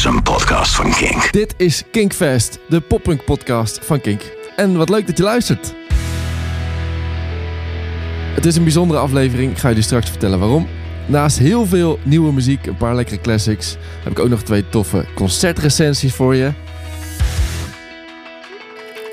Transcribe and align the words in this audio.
is 0.00 0.06
een 0.06 0.22
podcast 0.22 0.74
van 0.74 0.90
Kink. 0.90 1.32
Dit 1.32 1.54
is 1.56 1.82
Kinkfest, 1.90 2.58
de 2.68 2.80
poppunk 2.80 3.24
podcast 3.24 3.78
van 3.82 4.00
Kink. 4.00 4.22
En 4.56 4.76
wat 4.76 4.88
leuk 4.88 5.06
dat 5.06 5.16
je 5.16 5.22
luistert. 5.22 5.74
Het 8.34 8.46
is 8.46 8.56
een 8.56 8.62
bijzondere 8.62 9.00
aflevering, 9.00 9.50
ik 9.52 9.58
ga 9.58 9.68
je 9.68 9.74
je 9.74 9.82
straks 9.82 10.08
vertellen 10.08 10.38
waarom. 10.38 10.68
Naast 11.06 11.38
heel 11.38 11.66
veel 11.66 11.98
nieuwe 12.02 12.32
muziek, 12.32 12.66
een 12.66 12.76
paar 12.76 12.94
lekkere 12.94 13.20
classics, 13.20 13.76
heb 14.02 14.12
ik 14.12 14.18
ook 14.18 14.28
nog 14.28 14.42
twee 14.42 14.68
toffe 14.68 15.04
concertrecensies 15.14 16.14
voor 16.14 16.34
je. 16.34 16.52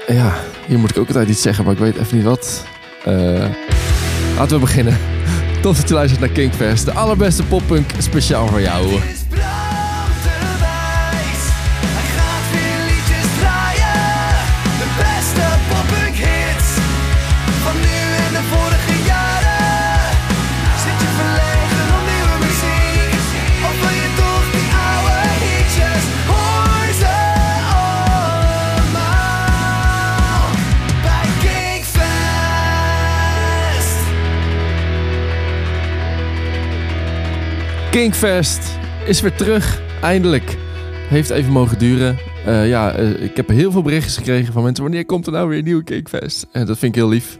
Ja, 0.07 0.33
hier 0.67 0.79
moet 0.79 0.89
ik 0.89 0.97
ook 0.97 1.07
altijd 1.07 1.29
iets 1.29 1.41
zeggen, 1.41 1.63
maar 1.63 1.73
ik 1.73 1.79
weet 1.79 1.97
even 1.97 2.15
niet 2.15 2.25
wat. 2.25 2.65
Eh, 3.05 3.49
laten 4.37 4.55
we 4.55 4.59
beginnen. 4.59 4.97
Tof 5.61 5.77
dat 5.77 5.87
je 5.87 5.93
luistert 5.93 6.21
naar 6.21 6.29
Kinkfest, 6.29 6.85
de 6.85 6.93
allerbeste 6.93 7.43
poppunk 7.43 7.89
speciaal 7.97 8.47
voor 8.47 8.61
jou. 8.61 8.99
Kinkfest 37.91 38.77
is 39.05 39.21
weer 39.21 39.35
terug, 39.35 39.81
eindelijk. 40.01 40.57
Heeft 41.07 41.29
even 41.29 41.51
mogen 41.51 41.79
duren. 41.79 42.17
Eh, 42.45 42.67
ja, 42.67 42.91
eh, 42.91 43.23
ik 43.23 43.35
heb 43.35 43.47
heel 43.47 43.71
veel 43.71 43.81
berichtjes 43.81 44.17
gekregen 44.17 44.53
van 44.53 44.63
mensen. 44.63 44.83
Wanneer 44.83 45.05
komt 45.05 45.25
er 45.25 45.31
nou 45.31 45.49
weer 45.49 45.57
een 45.57 45.63
nieuwe 45.63 45.83
Kinkfest? 45.83 46.47
En 46.51 46.65
dat 46.65 46.77
vind 46.77 46.95
ik 46.95 47.01
heel 47.01 47.09
lief. 47.09 47.37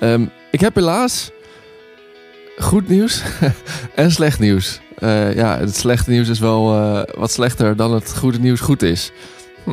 Ehm, 0.00 0.26
ik 0.50 0.60
heb 0.60 0.74
helaas 0.74 1.30
goed 2.58 2.88
nieuws 2.88 3.22
en 3.94 4.10
slecht 4.12 4.38
nieuws. 4.38 4.80
Eh, 4.98 5.34
ja, 5.34 5.58
het 5.58 5.76
slechte 5.76 6.10
nieuws 6.10 6.28
is 6.28 6.38
wel 6.38 6.74
eh, 6.74 7.02
wat 7.18 7.30
slechter 7.30 7.76
dan 7.76 7.94
het 7.94 8.16
goede 8.16 8.38
nieuws 8.38 8.60
goed 8.60 8.82
is. 8.82 9.12
Hm. 9.64 9.70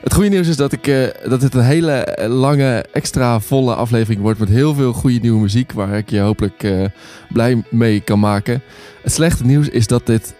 Het 0.00 0.14
goede 0.14 0.28
nieuws 0.28 0.48
is 0.48 0.56
dat, 0.56 0.72
ik, 0.72 0.86
eh, 0.86 1.06
dat 1.28 1.42
het 1.42 1.54
een 1.54 1.64
hele 1.64 1.92
eh, 1.92 2.28
lange, 2.28 2.84
extra 2.92 3.40
volle 3.40 3.74
aflevering 3.74 4.22
wordt 4.22 4.38
met 4.38 4.48
heel 4.48 4.74
veel 4.74 4.92
goede 4.92 5.18
nieuwe 5.18 5.40
muziek 5.40 5.72
waar 5.72 5.96
ik 5.96 6.10
je 6.10 6.20
hopelijk 6.20 6.62
eh, 6.62 6.84
blij 7.32 7.62
mee 7.68 8.00
kan 8.00 8.18
maken. 8.18 8.62
Het 9.02 9.12
slechte 9.12 9.44
nieuws 9.44 9.68
is 9.68 9.86
dat 9.86 10.06
dit 10.06 10.34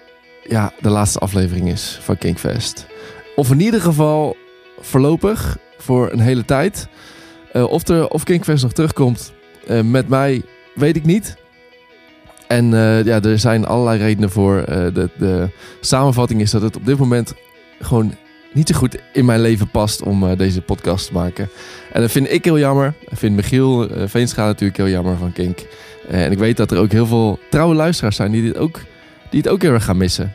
ja, 0.48 0.72
de 0.80 0.90
laatste 0.90 1.18
aflevering 1.18 1.68
is 1.68 1.98
van 2.02 2.18
Kinkfest. 2.18 2.86
Of 3.36 3.50
in 3.50 3.60
ieder 3.60 3.80
geval 3.80 4.36
voorlopig 4.80 5.58
voor 5.78 6.12
een 6.12 6.20
hele 6.20 6.44
tijd. 6.44 6.88
Of, 7.52 7.88
er, 7.88 8.08
of 8.08 8.24
Kinkfest 8.24 8.62
nog 8.62 8.72
terugkomt 8.72 9.32
met 9.84 10.08
mij, 10.08 10.42
weet 10.74 10.96
ik 10.96 11.04
niet. 11.04 11.36
En 12.46 12.70
ja, 13.04 13.22
er 13.22 13.38
zijn 13.38 13.66
allerlei 13.66 13.98
redenen 13.98 14.30
voor. 14.30 14.64
De, 14.66 15.10
de 15.18 15.48
samenvatting 15.80 16.40
is 16.40 16.50
dat 16.50 16.62
het 16.62 16.76
op 16.76 16.86
dit 16.86 16.98
moment 16.98 17.34
gewoon 17.80 18.14
niet 18.52 18.68
zo 18.68 18.74
goed 18.74 18.96
in 19.12 19.24
mijn 19.24 19.40
leven 19.40 19.70
past 19.70 20.02
om 20.02 20.24
eh, 20.24 20.38
deze 20.38 20.60
podcast 20.60 21.06
te 21.06 21.12
maken. 21.12 21.48
En 21.92 22.00
dat 22.00 22.10
vind 22.10 22.32
ik 22.32 22.44
heel 22.44 22.58
jammer. 22.58 22.94
Ik 23.08 23.18
vind 23.18 23.36
Michiel 23.36 23.90
uh, 23.90 24.36
natuurlijk 24.36 24.76
heel 24.76 24.88
jammer 24.88 25.16
van 25.16 25.32
Kink. 25.32 25.58
Eh, 26.08 26.24
en 26.24 26.32
ik 26.32 26.38
weet 26.38 26.56
dat 26.56 26.70
er 26.70 26.78
ook 26.78 26.92
heel 26.92 27.06
veel 27.06 27.38
trouwe 27.50 27.74
luisteraars 27.74 28.16
zijn 28.16 28.30
die, 28.30 28.42
dit 28.42 28.56
ook, 28.56 28.80
die 29.30 29.40
het 29.40 29.48
ook 29.48 29.62
heel 29.62 29.72
erg 29.72 29.84
gaan 29.84 29.96
missen. 29.96 30.32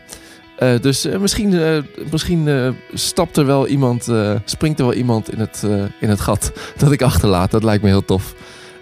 Dus 0.82 1.08
misschien, 1.20 1.84
misschien 2.12 2.76
stapt 2.94 3.38
er 3.38 3.46
wel 3.46 3.68
iemand, 3.68 4.12
springt 4.46 4.80
er 4.80 4.86
wel 4.86 4.94
iemand 4.94 5.32
in 5.32 5.40
het, 5.40 5.64
in 6.00 6.10
het 6.10 6.20
gat 6.20 6.52
dat 6.78 6.92
ik 6.92 7.02
achterlaat. 7.02 7.52
Dat 7.52 7.64
lijkt 7.64 7.84
me 7.84 7.90
heel 7.90 8.06
tof. 8.06 8.36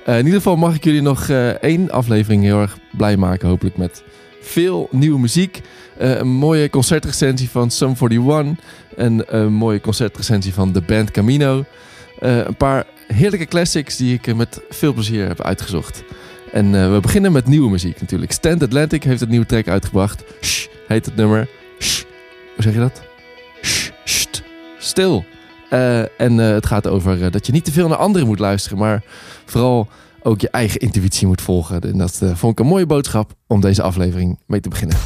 In 0.05 0.17
ieder 0.17 0.33
geval 0.33 0.55
mag 0.55 0.75
ik 0.75 0.83
jullie 0.83 1.01
nog 1.01 1.29
één 1.61 1.91
aflevering 1.91 2.43
heel 2.43 2.59
erg 2.61 2.77
blij 2.97 3.17
maken. 3.17 3.47
Hopelijk 3.47 3.77
met 3.77 4.03
veel 4.41 4.87
nieuwe 4.91 5.19
muziek. 5.19 5.61
Een 5.97 6.27
mooie 6.27 6.69
concertrecensie 6.69 7.49
van 7.49 7.71
Sum 7.71 7.93
41. 7.99 8.65
En 8.97 9.35
een 9.35 9.53
mooie 9.53 9.81
concertrecensie 9.81 10.53
van 10.53 10.71
de 10.71 10.81
band 10.81 11.11
Camino. 11.11 11.65
Eh, 12.19 12.37
een 12.37 12.57
paar 12.57 12.85
heerlijke 13.07 13.45
classics 13.45 13.97
die 13.97 14.13
ik 14.13 14.27
eh, 14.27 14.35
met 14.35 14.61
veel 14.69 14.93
plezier 14.93 15.27
heb 15.27 15.41
uitgezocht. 15.41 16.03
En 16.51 16.75
eh, 16.75 16.93
we 16.93 16.99
beginnen 16.99 17.31
met 17.31 17.47
nieuwe 17.47 17.69
muziek 17.69 18.01
natuurlijk. 18.01 18.31
Stand 18.31 18.63
Atlantic 18.63 19.03
heeft 19.03 19.21
een 19.21 19.29
nieuwe 19.29 19.45
track 19.45 19.67
uitgebracht. 19.67 20.23
Shh, 20.41 20.67
heet 20.87 21.05
het 21.05 21.15
nummer. 21.15 21.49
Shh. 21.79 22.03
Hoe 22.53 22.63
zeg 22.63 22.73
je 22.73 22.79
dat? 22.79 23.01
Shh, 23.61 23.91
stil. 24.77 25.25
Eh, 25.73 25.99
en 25.99 26.39
eh, 26.39 26.53
het 26.53 26.65
gaat 26.65 26.87
over 26.87 27.23
eh, 27.23 27.31
dat 27.31 27.45
je 27.45 27.51
niet 27.51 27.65
te 27.65 27.71
veel 27.71 27.87
naar 27.87 27.97
anderen 27.97 28.27
moet 28.27 28.39
luisteren, 28.39 28.77
maar 28.77 29.03
vooral 29.45 29.87
ook 30.21 30.41
je 30.41 30.49
eigen 30.49 30.79
intuïtie 30.79 31.27
moet 31.27 31.41
volgen. 31.41 31.81
En 31.81 31.97
dat 31.97 32.19
eh, 32.21 32.35
vond 32.35 32.51
ik 32.51 32.59
een 32.59 32.71
mooie 32.71 32.85
boodschap 32.85 33.33
om 33.47 33.61
deze 33.61 33.81
aflevering 33.81 34.39
mee 34.47 34.59
te 34.59 34.69
beginnen. 34.69 34.97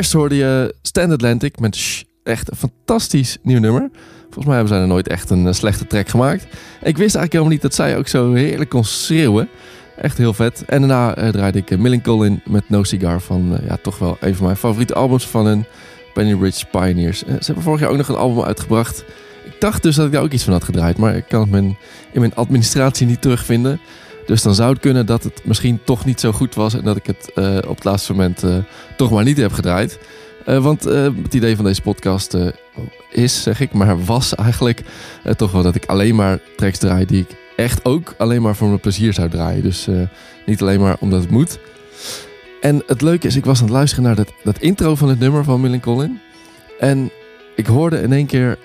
Eerst 0.00 0.12
hoorde 0.12 0.36
je 0.36 0.74
Stand 0.82 1.12
Atlantic 1.12 1.58
met 1.58 2.04
echt 2.22 2.50
een 2.50 2.56
fantastisch 2.56 3.38
nieuw 3.42 3.58
nummer. 3.58 3.90
Volgens 4.22 4.44
mij 4.44 4.54
hebben 4.54 4.72
zij 4.72 4.82
er 4.82 4.88
nooit 4.88 5.08
echt 5.08 5.30
een 5.30 5.46
eh, 5.46 5.52
slechte 5.52 5.86
track 5.86 6.08
gemaakt. 6.08 6.42
Ik 6.82 6.96
wist 6.96 6.98
eigenlijk 7.14 7.32
helemaal 7.32 7.52
niet 7.52 7.62
dat 7.62 7.74
zij 7.74 7.98
ook 7.98 8.08
zo 8.08 8.32
heerlijk 8.32 8.70
kon 8.70 8.84
schreeuwen. 8.84 9.48
Echt 9.96 10.18
heel 10.18 10.32
vet. 10.32 10.64
En 10.66 10.78
daarna 10.80 11.14
eh, 11.14 11.28
draaide 11.28 11.58
ik 11.58 11.70
uh, 11.70 11.78
Millen 11.78 12.02
Collin 12.02 12.42
met 12.44 12.68
No 12.68 12.82
Cigar 12.82 13.20
van 13.20 13.56
eh, 13.56 13.66
ja, 13.66 13.76
toch 13.82 13.98
wel 13.98 14.16
een 14.20 14.34
van 14.34 14.44
mijn 14.44 14.56
favoriete 14.56 14.94
albums 14.94 15.26
van 15.26 15.46
hun. 15.46 15.64
Penny 16.14 16.42
Ridge 16.42 16.66
Pioneers. 16.66 17.24
Eh, 17.24 17.34
ze 17.34 17.44
hebben 17.44 17.62
vorig 17.64 17.80
jaar 17.80 17.90
ook 17.90 17.96
nog 17.96 18.08
een 18.08 18.16
album 18.16 18.44
uitgebracht. 18.44 19.04
Ik 19.44 19.54
dacht 19.58 19.82
dus 19.82 19.96
dat 19.96 20.06
ik 20.06 20.12
daar 20.12 20.22
ook 20.22 20.32
iets 20.32 20.44
van 20.44 20.52
had 20.52 20.64
gedraaid, 20.64 20.96
maar 20.96 21.16
ik 21.16 21.24
kan 21.28 21.52
het 21.52 21.64
in 22.12 22.20
mijn 22.20 22.34
administratie 22.34 23.06
niet 23.06 23.22
terugvinden. 23.22 23.80
Dus 24.30 24.42
dan 24.42 24.54
zou 24.54 24.70
het 24.70 24.80
kunnen 24.80 25.06
dat 25.06 25.24
het 25.24 25.44
misschien 25.44 25.80
toch 25.84 26.04
niet 26.04 26.20
zo 26.20 26.32
goed 26.32 26.54
was 26.54 26.74
en 26.74 26.84
dat 26.84 26.96
ik 26.96 27.06
het 27.06 27.32
eh, 27.34 27.56
op 27.56 27.74
het 27.74 27.84
laatste 27.84 28.12
moment 28.12 28.42
eh, 28.42 28.56
toch 28.96 29.10
maar 29.10 29.24
niet 29.24 29.36
heb 29.36 29.52
gedraaid. 29.52 29.98
Eh, 30.44 30.62
want 30.62 30.84
het 30.84 31.34
idee 31.34 31.56
van 31.56 31.64
deze 31.64 31.82
podcast 31.82 32.36
is, 33.10 33.42
zeg 33.42 33.60
ik, 33.60 33.72
maar 33.72 34.04
was 34.04 34.34
eigenlijk 34.34 34.82
toch 35.36 35.52
wel 35.52 35.62
dat 35.62 35.74
ik 35.74 35.86
alleen 35.86 36.14
maar 36.14 36.38
tracks 36.56 36.78
draai 36.78 37.04
die 37.06 37.20
ik 37.20 37.36
echt 37.56 37.84
ook 37.84 38.14
alleen 38.18 38.42
maar 38.42 38.56
voor 38.56 38.68
mijn 38.68 38.80
plezier 38.80 39.12
zou 39.12 39.28
draaien. 39.28 39.62
Dus 39.62 39.88
niet 40.46 40.60
alleen 40.60 40.80
maar 40.80 40.96
omdat 41.00 41.20
het 41.20 41.30
moet. 41.30 41.58
En 42.60 42.82
het 42.86 43.02
leuke 43.02 43.26
is, 43.26 43.36
ik 43.36 43.44
was 43.44 43.58
aan 43.58 43.64
het 43.64 43.74
luisteren 43.74 44.04
naar 44.04 44.16
dat, 44.16 44.32
dat 44.44 44.58
intro 44.58 44.94
van 44.94 45.08
het 45.08 45.18
nummer 45.18 45.44
van 45.44 45.60
Millen 45.60 45.80
Collin. 45.80 46.20
En 46.78 47.10
ik 47.56 47.66
hoorde 47.66 48.02
in 48.02 48.12
één 48.12 48.26
keer 48.26 48.58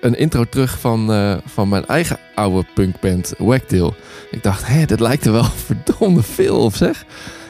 een 0.00 0.18
intro 0.18 0.44
terug 0.44 0.78
van, 0.78 1.12
eh, 1.12 1.36
van 1.44 1.68
mijn 1.68 1.86
eigen 1.86 2.18
oude 2.34 2.66
punkband 2.74 3.34
Wagtail. 3.38 3.94
Ik 4.30 4.42
dacht, 4.42 4.66
hé, 4.66 4.84
dit 4.84 5.00
lijkt 5.00 5.24
er 5.24 5.32
wel 5.32 5.44
verdomde 5.66 6.22
veel 6.22 6.58
op 6.58 6.74
zeg. 6.74 7.04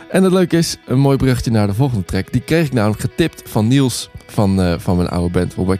En 0.08 0.22
het 0.22 0.32
leuke 0.32 0.56
is, 0.56 0.76
een 0.86 0.98
mooi 0.98 1.16
bruggetje 1.16 1.50
naar 1.50 1.66
de 1.66 1.74
volgende 1.74 2.04
track. 2.04 2.32
Die 2.32 2.40
kreeg 2.40 2.66
ik 2.66 2.72
namelijk 2.72 3.00
getipt 3.00 3.42
van 3.50 3.68
Niels 3.68 4.10
van, 4.26 4.62
eh, 4.62 4.74
van 4.78 4.96
mijn 4.96 5.08
oude 5.08 5.30
band 5.30 5.54
van. 5.54 5.78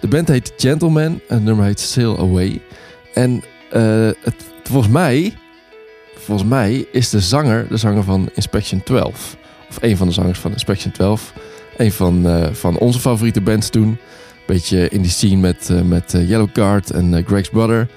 De 0.00 0.08
band 0.08 0.28
heet 0.28 0.52
Gentleman 0.56 1.20
en 1.28 1.34
het 1.34 1.42
nummer 1.42 1.64
heet 1.64 1.80
Sail 1.80 2.18
Away. 2.18 2.60
En 3.14 3.42
eh, 3.70 4.10
het, 4.20 4.34
volgens 4.62 4.92
mij, 4.92 5.34
volgens 6.16 6.48
mij 6.48 6.86
is 6.92 7.10
de 7.10 7.20
zanger 7.20 7.68
de 7.68 7.76
zanger 7.76 8.02
van 8.02 8.30
Inspection 8.34 8.82
12. 8.82 9.36
Of 9.68 9.78
een 9.80 9.96
van 9.96 10.06
de 10.06 10.12
zangers 10.12 10.38
van 10.38 10.52
Inspection 10.52 10.92
12. 10.92 11.32
Een 11.76 11.92
van, 11.92 12.48
van 12.52 12.78
onze 12.78 13.00
favoriete 13.00 13.40
bands 13.40 13.68
toen. 13.68 13.98
Beetje 14.46 14.88
in 14.88 15.02
die 15.02 15.10
scene 15.10 15.36
met, 15.36 15.70
eh, 15.70 15.80
met 15.80 16.14
eh, 16.14 16.28
Yellow 16.28 16.52
Card 16.52 16.90
en 16.90 17.14
eh, 17.14 17.26
Greg's 17.26 17.48
Brother. 17.48 17.88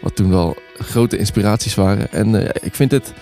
Wat 0.00 0.16
toen 0.16 0.30
wel 0.30 0.56
grote 0.78 1.16
inspiraties 1.16 1.74
waren. 1.74 2.12
En 2.12 2.52
ik, 2.62 2.74
vind 2.74 2.90
het, 2.90 3.12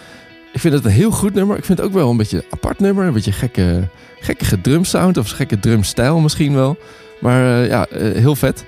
ik 0.53 0.61
vind 0.61 0.75
het 0.75 0.85
een 0.85 0.91
heel 0.91 1.11
goed 1.11 1.35
nummer. 1.35 1.57
Ik 1.57 1.65
vind 1.65 1.79
het 1.79 1.87
ook 1.87 1.95
wel 1.95 2.11
een 2.11 2.17
beetje 2.17 2.37
een 2.37 2.45
apart 2.51 2.79
nummer. 2.79 3.07
Een 3.07 3.13
beetje 3.13 3.33
gekke, 3.33 3.89
gekke 4.21 4.61
drumsound 4.61 5.17
of 5.17 5.31
gekke 5.31 5.59
drumstijl 5.59 6.21
misschien 6.21 6.55
wel. 6.55 6.77
Maar 7.21 7.67
ja, 7.67 7.87
heel 7.95 8.37
vet. 8.37 8.65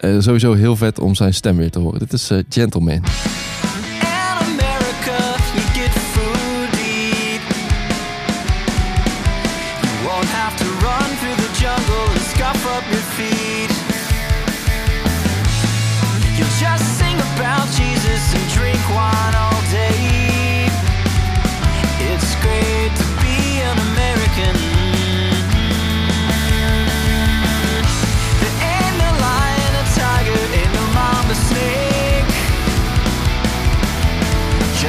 Sowieso 0.00 0.52
heel 0.52 0.76
vet 0.76 0.98
om 0.98 1.14
zijn 1.14 1.34
stem 1.34 1.56
weer 1.56 1.70
te 1.70 1.78
horen. 1.78 1.98
Dit 1.98 2.12
is 2.12 2.30
Gentleman. 2.48 3.02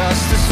Just 0.05 0.44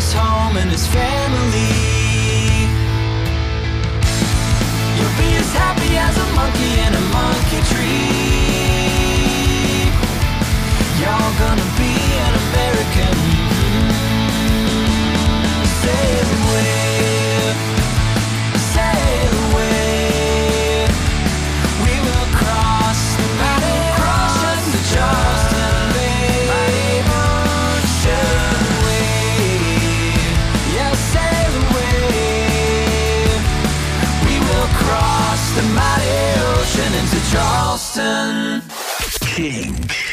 his 0.00 0.14
home 0.14 0.56
and 0.56 0.70
his 0.70 0.86
family. 0.86 1.68
You'll 4.96 5.16
be 5.18 5.30
as 5.36 5.52
happy 5.52 5.92
as 5.98 6.16
a 6.16 6.26
monkey 6.38 6.72
in 6.86 6.94
a 6.94 7.04
monkey 7.12 7.60
tree. 7.70 8.39
Charleston 37.30 38.60
King. 39.20 40.09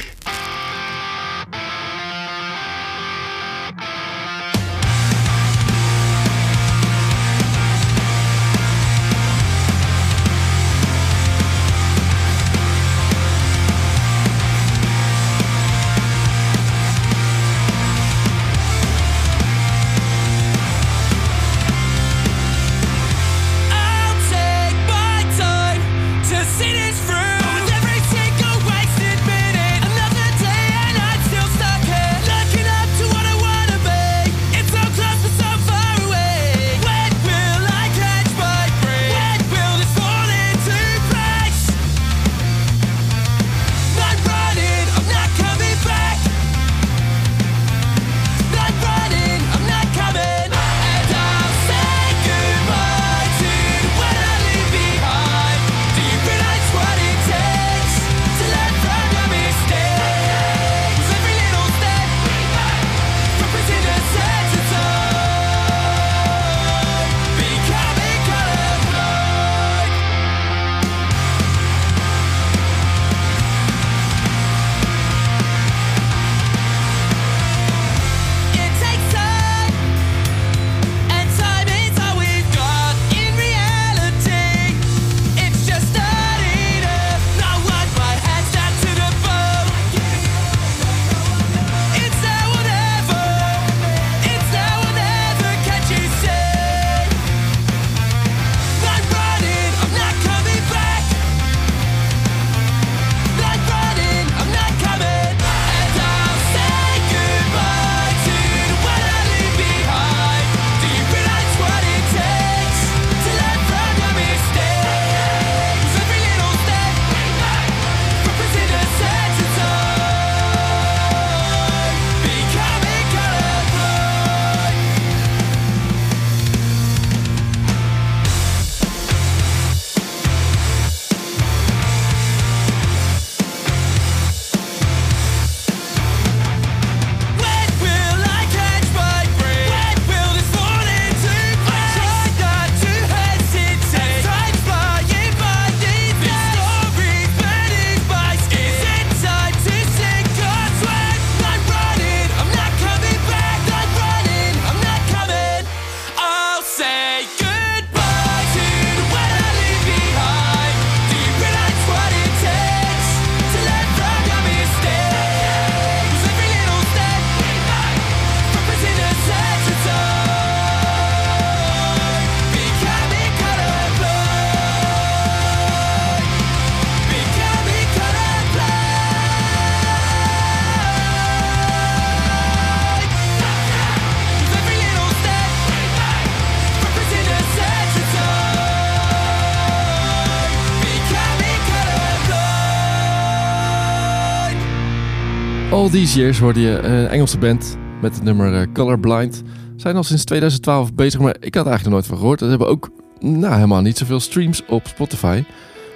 All 195.77 195.89
These 195.89 196.19
Years 196.19 196.39
hoorde 196.39 196.62
je 196.62 196.77
eh, 196.77 197.00
een 197.00 197.07
Engelse 197.07 197.38
band 197.38 197.77
met 198.01 198.15
het 198.15 198.24
nummer 198.24 198.53
eh, 198.53 198.67
Colorblind. 198.74 199.43
Zijn 199.75 199.96
al 199.96 200.03
sinds 200.03 200.24
2012 200.24 200.93
bezig, 200.93 201.19
maar 201.19 201.36
ik 201.39 201.55
had 201.55 201.65
eigenlijk 201.67 201.84
nog 201.84 201.93
nooit 201.93 202.05
van 202.05 202.17
gehoord. 202.17 202.39
Ze 202.39 202.46
hebben 202.46 202.67
ook 202.67 202.89
nou, 203.19 203.53
helemaal 203.53 203.81
niet 203.81 203.98
zoveel 203.98 204.19
streams 204.19 204.65
op 204.65 204.88
Spotify. 204.88 205.43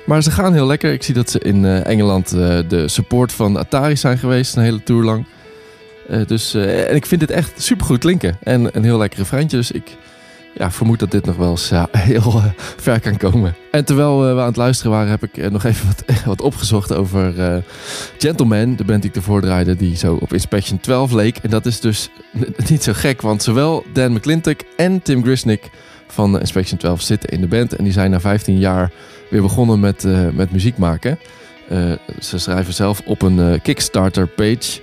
Maar 0.05 0.23
ze 0.23 0.31
gaan 0.31 0.53
heel 0.53 0.65
lekker. 0.65 0.93
Ik 0.93 1.03
zie 1.03 1.13
dat 1.13 1.29
ze 1.29 1.39
in 1.39 1.65
eh, 1.65 1.85
Engeland 1.85 2.29
de 2.29 2.83
support 2.85 3.31
van 3.31 3.57
Atari 3.57 3.97
zijn 3.97 4.17
geweest, 4.17 4.55
een 4.55 4.63
hele 4.63 4.83
tour 4.83 5.03
lang. 5.03 5.25
Dus, 6.27 6.53
en 6.53 6.95
ik 6.95 7.05
vind 7.05 7.21
dit 7.21 7.31
echt 7.31 7.61
supergoed 7.61 7.99
klinken. 7.99 8.37
En 8.43 8.69
een 8.71 8.83
heel 8.83 8.97
lekker 8.97 9.19
refreintje. 9.19 9.57
Dus 9.57 9.71
ik 9.71 9.97
ja, 10.53 10.71
vermoed 10.71 10.99
dat 10.99 11.11
dit 11.11 11.25
nog 11.25 11.35
wel 11.35 11.49
eens 11.49 11.71
heel 11.91 12.21
eh, 12.21 12.45
ver 12.55 12.99
kan 12.99 13.17
komen. 13.17 13.55
En 13.71 13.85
terwijl 13.85 14.27
eh, 14.27 14.33
we 14.33 14.39
aan 14.39 14.47
het 14.47 14.55
luisteren 14.55 14.91
waren, 14.91 15.09
heb 15.09 15.23
ik 15.23 15.37
eh, 15.37 15.49
nog 15.49 15.63
even 15.63 15.87
wat, 15.91 16.23
wat 16.25 16.41
opgezocht 16.41 16.93
over 16.93 17.63
Gentleman. 18.17 18.75
De 18.75 18.83
band 18.83 19.01
die 19.01 19.09
ik 19.09 19.15
ervoor 19.15 19.41
draaide, 19.41 19.75
die 19.75 19.97
zo 19.97 20.17
op 20.21 20.33
Inspection 20.33 20.79
12 20.79 21.11
leek. 21.11 21.37
En 21.37 21.49
dat 21.49 21.65
is 21.65 21.79
dus 21.79 22.09
niet 22.69 22.83
zo 22.83 22.93
gek, 22.93 23.21
want 23.21 23.43
zowel 23.43 23.85
Dan 23.93 24.11
McClintock 24.11 24.59
en 24.77 25.01
Tim 25.01 25.23
Grisnick 25.23 25.69
van 26.07 26.39
Inspection 26.39 26.77
12 26.77 27.01
zitten 27.01 27.29
in 27.29 27.41
de 27.41 27.47
band. 27.47 27.75
En 27.75 27.83
die 27.83 27.93
zijn 27.93 28.11
na 28.11 28.19
15 28.19 28.57
jaar 28.57 28.91
weer 29.29 29.41
begonnen 29.41 29.79
met, 29.79 30.05
met 30.33 30.51
muziek 30.51 30.77
maken. 30.77 31.19
Ze 32.19 32.37
schrijven 32.37 32.73
zelf 32.73 33.01
op 33.05 33.21
een 33.21 33.61
Kickstarter 33.61 34.27
page. 34.27 34.81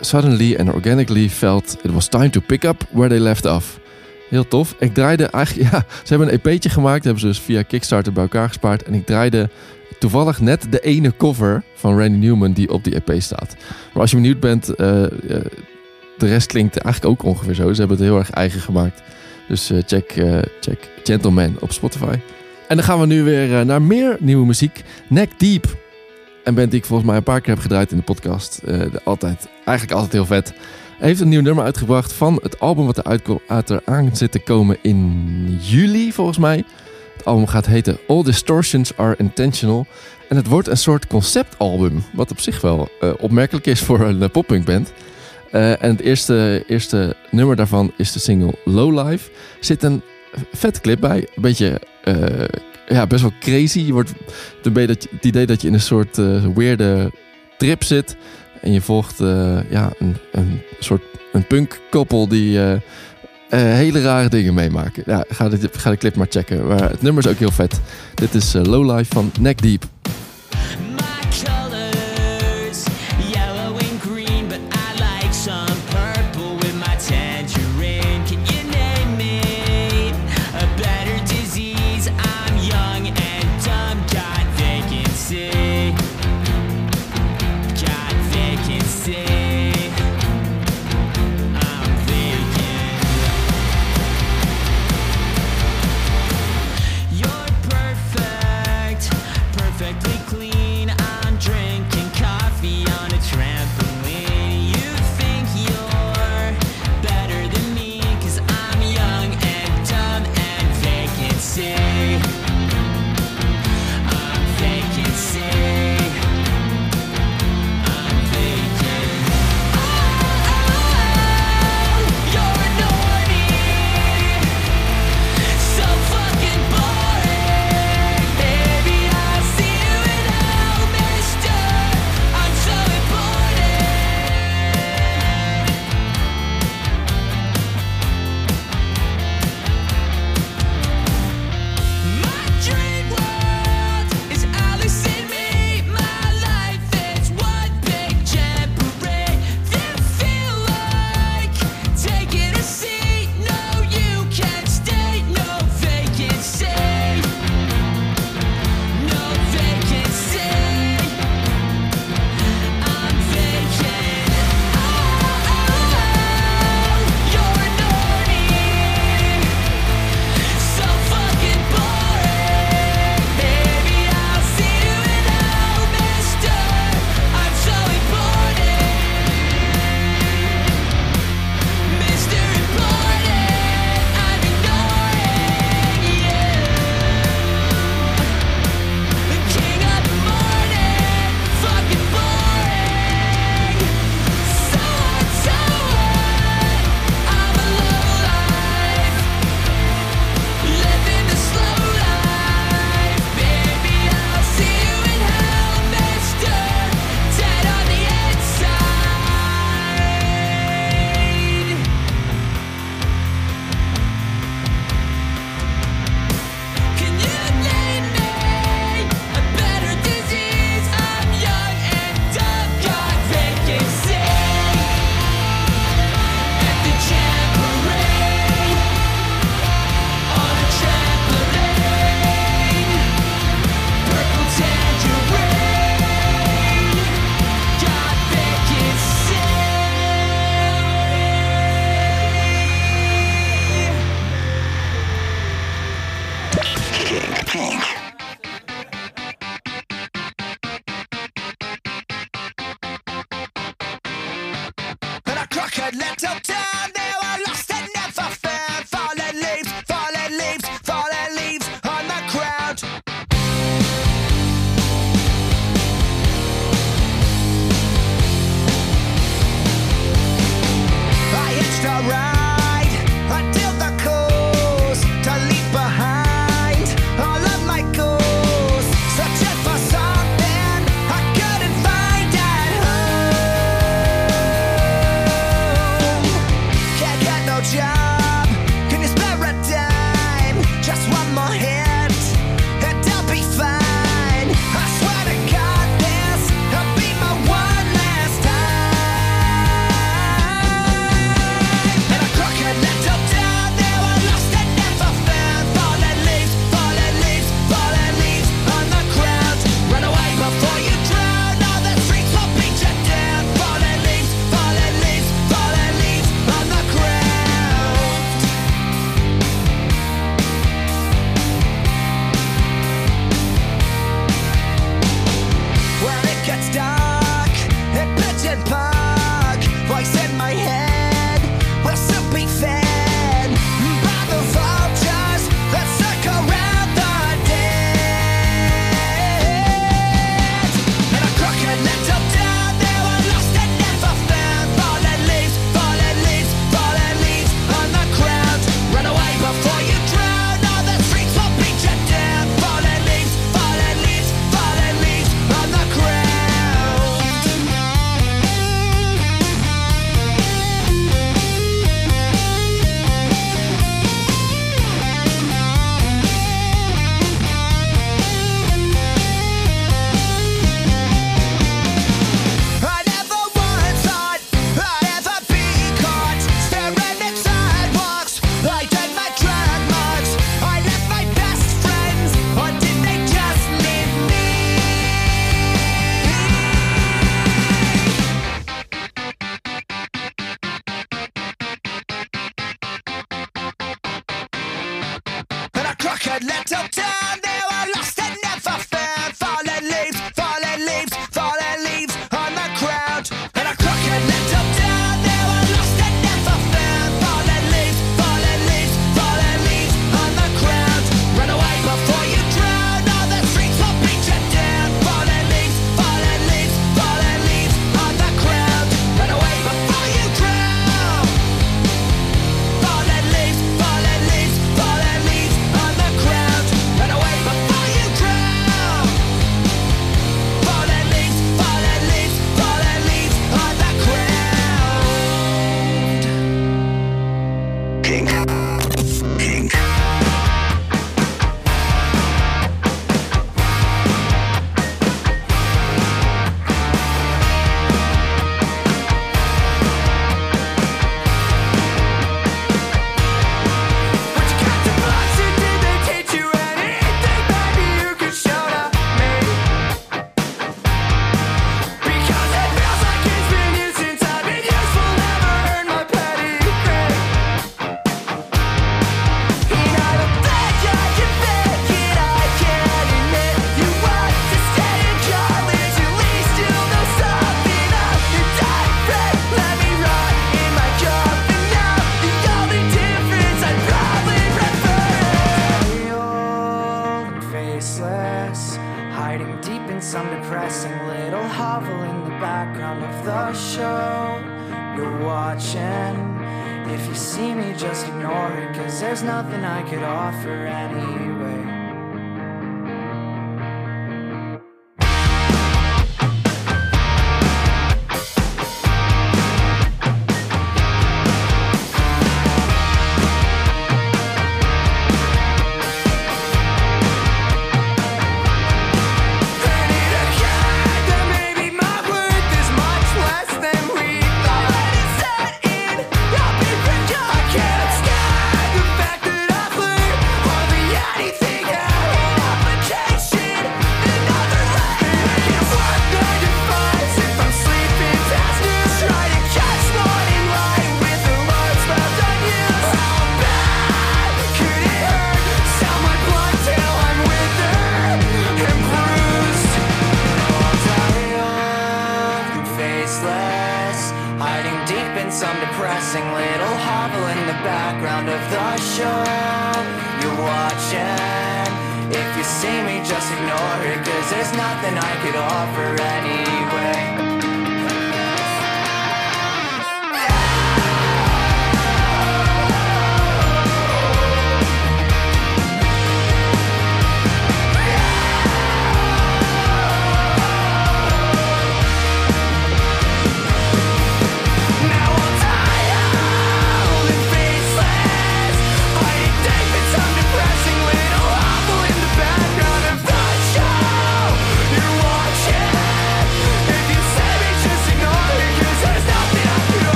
Suddenly 0.00 0.56
and 0.56 0.72
organically 0.72 1.28
felt 1.28 1.76
it 1.82 1.92
was 1.92 2.08
time 2.08 2.30
to 2.30 2.40
pick 2.40 2.64
up 2.64 2.84
where 2.90 3.08
they 3.08 3.20
left 3.20 3.44
off. 3.44 3.78
Heel 4.28 4.48
tof. 4.48 4.74
Ik 4.78 4.94
draaide 4.94 5.26
eigenlijk, 5.26 5.68
ja, 5.72 5.84
ze 5.88 6.14
hebben 6.14 6.32
een 6.32 6.40
EP'tje 6.42 6.68
gemaakt, 6.68 7.04
hebben 7.04 7.20
ze 7.20 7.26
dus 7.26 7.40
via 7.40 7.62
Kickstarter 7.62 8.12
bij 8.12 8.22
elkaar 8.22 8.48
gespaard. 8.48 8.82
En 8.82 8.94
ik 8.94 9.06
draaide 9.06 9.50
toevallig 9.98 10.40
net 10.40 10.66
de 10.70 10.80
ene 10.80 11.16
cover 11.16 11.62
van 11.74 11.98
Randy 11.98 12.26
Newman 12.26 12.52
die 12.52 12.70
op 12.70 12.84
die 12.84 13.02
EP 13.02 13.20
staat. 13.22 13.56
Maar 13.92 14.02
als 14.02 14.10
je 14.10 14.16
benieuwd 14.16 14.40
bent, 14.40 14.68
eh, 14.68 15.04
eh, 15.04 15.10
de 16.18 16.26
rest 16.26 16.46
klinkt 16.46 16.76
eigenlijk 16.76 17.14
ook 17.14 17.30
ongeveer 17.30 17.54
zo. 17.54 17.72
Ze 17.72 17.78
hebben 17.78 17.96
het 17.96 18.06
heel 18.06 18.18
erg 18.18 18.30
eigen 18.30 18.60
gemaakt. 18.60 19.02
Dus 19.48 19.70
eh, 19.70 19.82
check, 19.86 20.12
check 20.60 20.90
Gentleman 21.04 21.56
op 21.60 21.72
Spotify. 21.72 22.14
En 22.68 22.76
dan 22.76 22.84
gaan 22.84 23.00
we 23.00 23.06
nu 23.06 23.22
weer 23.22 23.66
naar 23.66 23.82
meer 23.82 24.16
nieuwe 24.20 24.46
muziek. 24.46 24.82
Neck 25.08 25.38
Deep. 25.38 25.76
Een 26.44 26.54
band 26.54 26.70
die 26.70 26.80
ik 26.80 26.86
volgens 26.86 27.08
mij 27.08 27.16
een 27.16 27.22
paar 27.24 27.40
keer 27.40 27.54
heb 27.54 27.62
gedraaid 27.62 27.90
in 27.90 27.96
de 27.96 28.02
podcast. 28.02 28.62
Altijd, 29.04 29.48
eigenlijk 29.64 29.92
altijd 29.92 30.12
heel 30.12 30.26
vet. 30.26 30.52
Heeft 30.98 31.20
een 31.20 31.28
nieuw 31.28 31.40
nummer 31.40 31.64
uitgebracht 31.64 32.12
van 32.12 32.38
het 32.42 32.60
album 32.60 32.86
wat 32.86 32.96
er, 32.96 33.04
uitko- 33.04 33.40
uit 33.46 33.70
er 33.70 33.82
zit 34.12 34.32
te 34.32 34.38
komen 34.38 34.76
in 34.82 35.58
juli, 35.60 36.12
volgens 36.12 36.38
mij. 36.38 36.64
Het 37.16 37.24
album 37.24 37.46
gaat 37.46 37.66
heten 37.66 37.98
All 38.08 38.22
Distortions 38.22 38.96
Are 38.96 39.14
Intentional. 39.18 39.86
En 40.28 40.36
het 40.36 40.46
wordt 40.46 40.68
een 40.68 40.76
soort 40.76 41.06
conceptalbum, 41.06 42.04
wat 42.12 42.30
op 42.30 42.40
zich 42.40 42.60
wel 42.60 42.88
eh, 43.00 43.10
opmerkelijk 43.18 43.66
is 43.66 43.80
voor 43.80 44.00
een 44.00 44.22
uh, 44.22 44.28
poppunkband. 44.28 44.92
Eh, 45.50 45.82
en 45.82 45.90
het 45.90 46.00
eerste, 46.00 46.64
eerste 46.66 47.16
nummer 47.30 47.56
daarvan 47.56 47.92
is 47.96 48.12
de 48.12 48.18
single 48.18 48.54
Low 48.64 49.06
Life. 49.06 49.30
Zit 49.60 49.82
een 49.82 50.02
vette 50.52 50.80
clip 50.80 51.00
bij, 51.00 51.28
een 51.34 51.42
beetje, 51.42 51.80
eh, 52.04 52.44
ja, 52.88 53.06
best 53.06 53.22
wel 53.22 53.32
crazy. 53.40 53.80
Je 53.80 53.92
wordt 53.92 54.12
het 54.62 55.08
idee 55.20 55.46
dat 55.46 55.62
je 55.62 55.68
in 55.68 55.74
een 55.74 55.80
soort 55.80 56.18
eh 56.18 56.46
weirde 56.54 57.10
trip 57.58 57.84
zit. 57.84 58.16
En 58.60 58.72
je 58.72 58.80
volgt 58.80 59.20
eh, 59.20 59.70
ja, 59.70 59.90
een, 59.98 60.16
een 60.32 60.60
soort 60.78 61.02
een 61.32 61.46
punkkoppel 61.46 62.28
die 62.28 62.58
eh, 62.58 62.72
eh, 62.72 62.80
hele 63.50 64.02
rare 64.02 64.28
dingen 64.28 64.54
meemaken. 64.54 65.02
Ja, 65.06 65.24
ga 65.28 65.48
de, 65.48 65.68
ga 65.72 65.90
de 65.90 65.96
clip 65.96 66.16
maar 66.16 66.26
checken. 66.30 66.66
Maar 66.66 66.90
het 66.90 67.02
nummer 67.02 67.24
is 67.24 67.30
ook 67.30 67.38
heel 67.38 67.50
vet. 67.50 67.80
Dit 68.14 68.34
is 68.34 68.52
Low 68.52 68.96
Life 68.96 69.14
van 69.14 69.30
Neck 69.40 69.62
Deep. 69.62 69.84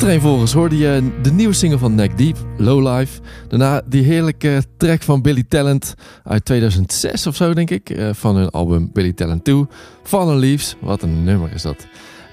Achtereenvolgens 0.00 0.52
hoorde 0.52 0.76
je 0.76 1.10
de 1.22 1.32
nieuwe 1.32 1.52
single 1.52 1.78
van 1.78 1.94
Neck 1.94 2.18
Deep, 2.18 2.36
Low 2.56 2.96
Life. 2.96 3.20
Daarna 3.48 3.82
die 3.86 4.02
heerlijke 4.02 4.62
track 4.76 5.02
van 5.02 5.22
Billy 5.22 5.44
Talent 5.48 5.94
uit 6.24 6.44
2006 6.44 7.26
of 7.26 7.36
zo, 7.36 7.54
denk 7.54 7.70
ik. 7.70 7.90
eh, 7.90 8.08
van 8.12 8.36
hun 8.36 8.50
album 8.50 8.90
Billy 8.92 9.12
Talent 9.12 9.44
2. 9.44 9.66
Fallen 10.02 10.38
Leaves, 10.38 10.76
wat 10.80 11.02
een 11.02 11.24
nummer 11.24 11.52
is 11.54 11.62
dat. 11.62 11.86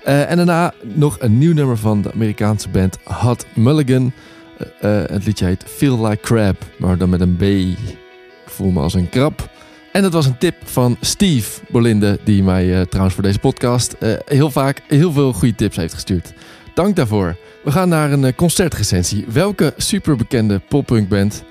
Eh, 0.04 0.32
en 0.32 0.38
daarna 0.38 0.74
nog 0.94 1.18
een 1.20 1.38
nieuw 1.38 1.54
nummer 1.54 1.78
van 1.78 2.02
de 2.02 2.14
Amerikaanse 2.14 2.70
band 2.70 2.98
Hot 3.04 3.46
Mulligan. 3.56 4.12
Eh, 4.80 5.02
het 5.06 5.26
liedje 5.26 5.46
heet 5.46 5.64
Feel 5.68 6.08
Like 6.08 6.22
Crab, 6.22 6.56
maar 6.78 6.98
dan 6.98 7.10
met 7.10 7.22
een 7.22 7.36
B. 7.36 7.42
Ik 7.42 7.78
voel 8.46 8.72
me 8.72 8.80
als 8.80 8.94
een 8.94 9.10
krab. 9.10 9.50
En 9.92 10.02
dat 10.02 10.14
was 10.14 10.26
een 10.26 10.38
tip 10.38 10.56
van 10.64 10.98
Steve 11.02 11.62
Bolinde, 11.70 12.20
die 12.24 12.44
mij 12.44 12.86
trouwens 12.86 13.16
voor 13.16 13.24
deze 13.24 13.40
podcast 13.40 13.96
heel 14.26 14.52
vaak 14.52 14.82
heel 14.88 15.12
veel 15.12 15.34
goede 15.34 15.56
tips 15.56 15.76
heeft 15.76 15.94
gestuurd. 15.94 16.34
Dank 16.78 16.96
daarvoor. 16.96 17.36
We 17.64 17.72
gaan 17.72 17.90
naar 17.90 18.12
een 18.12 18.26
eh, 18.26 18.36
concertrecensie. 18.36 19.26
Welke 19.28 19.74
superbekende 19.78 20.62
poppunkband 20.68 21.44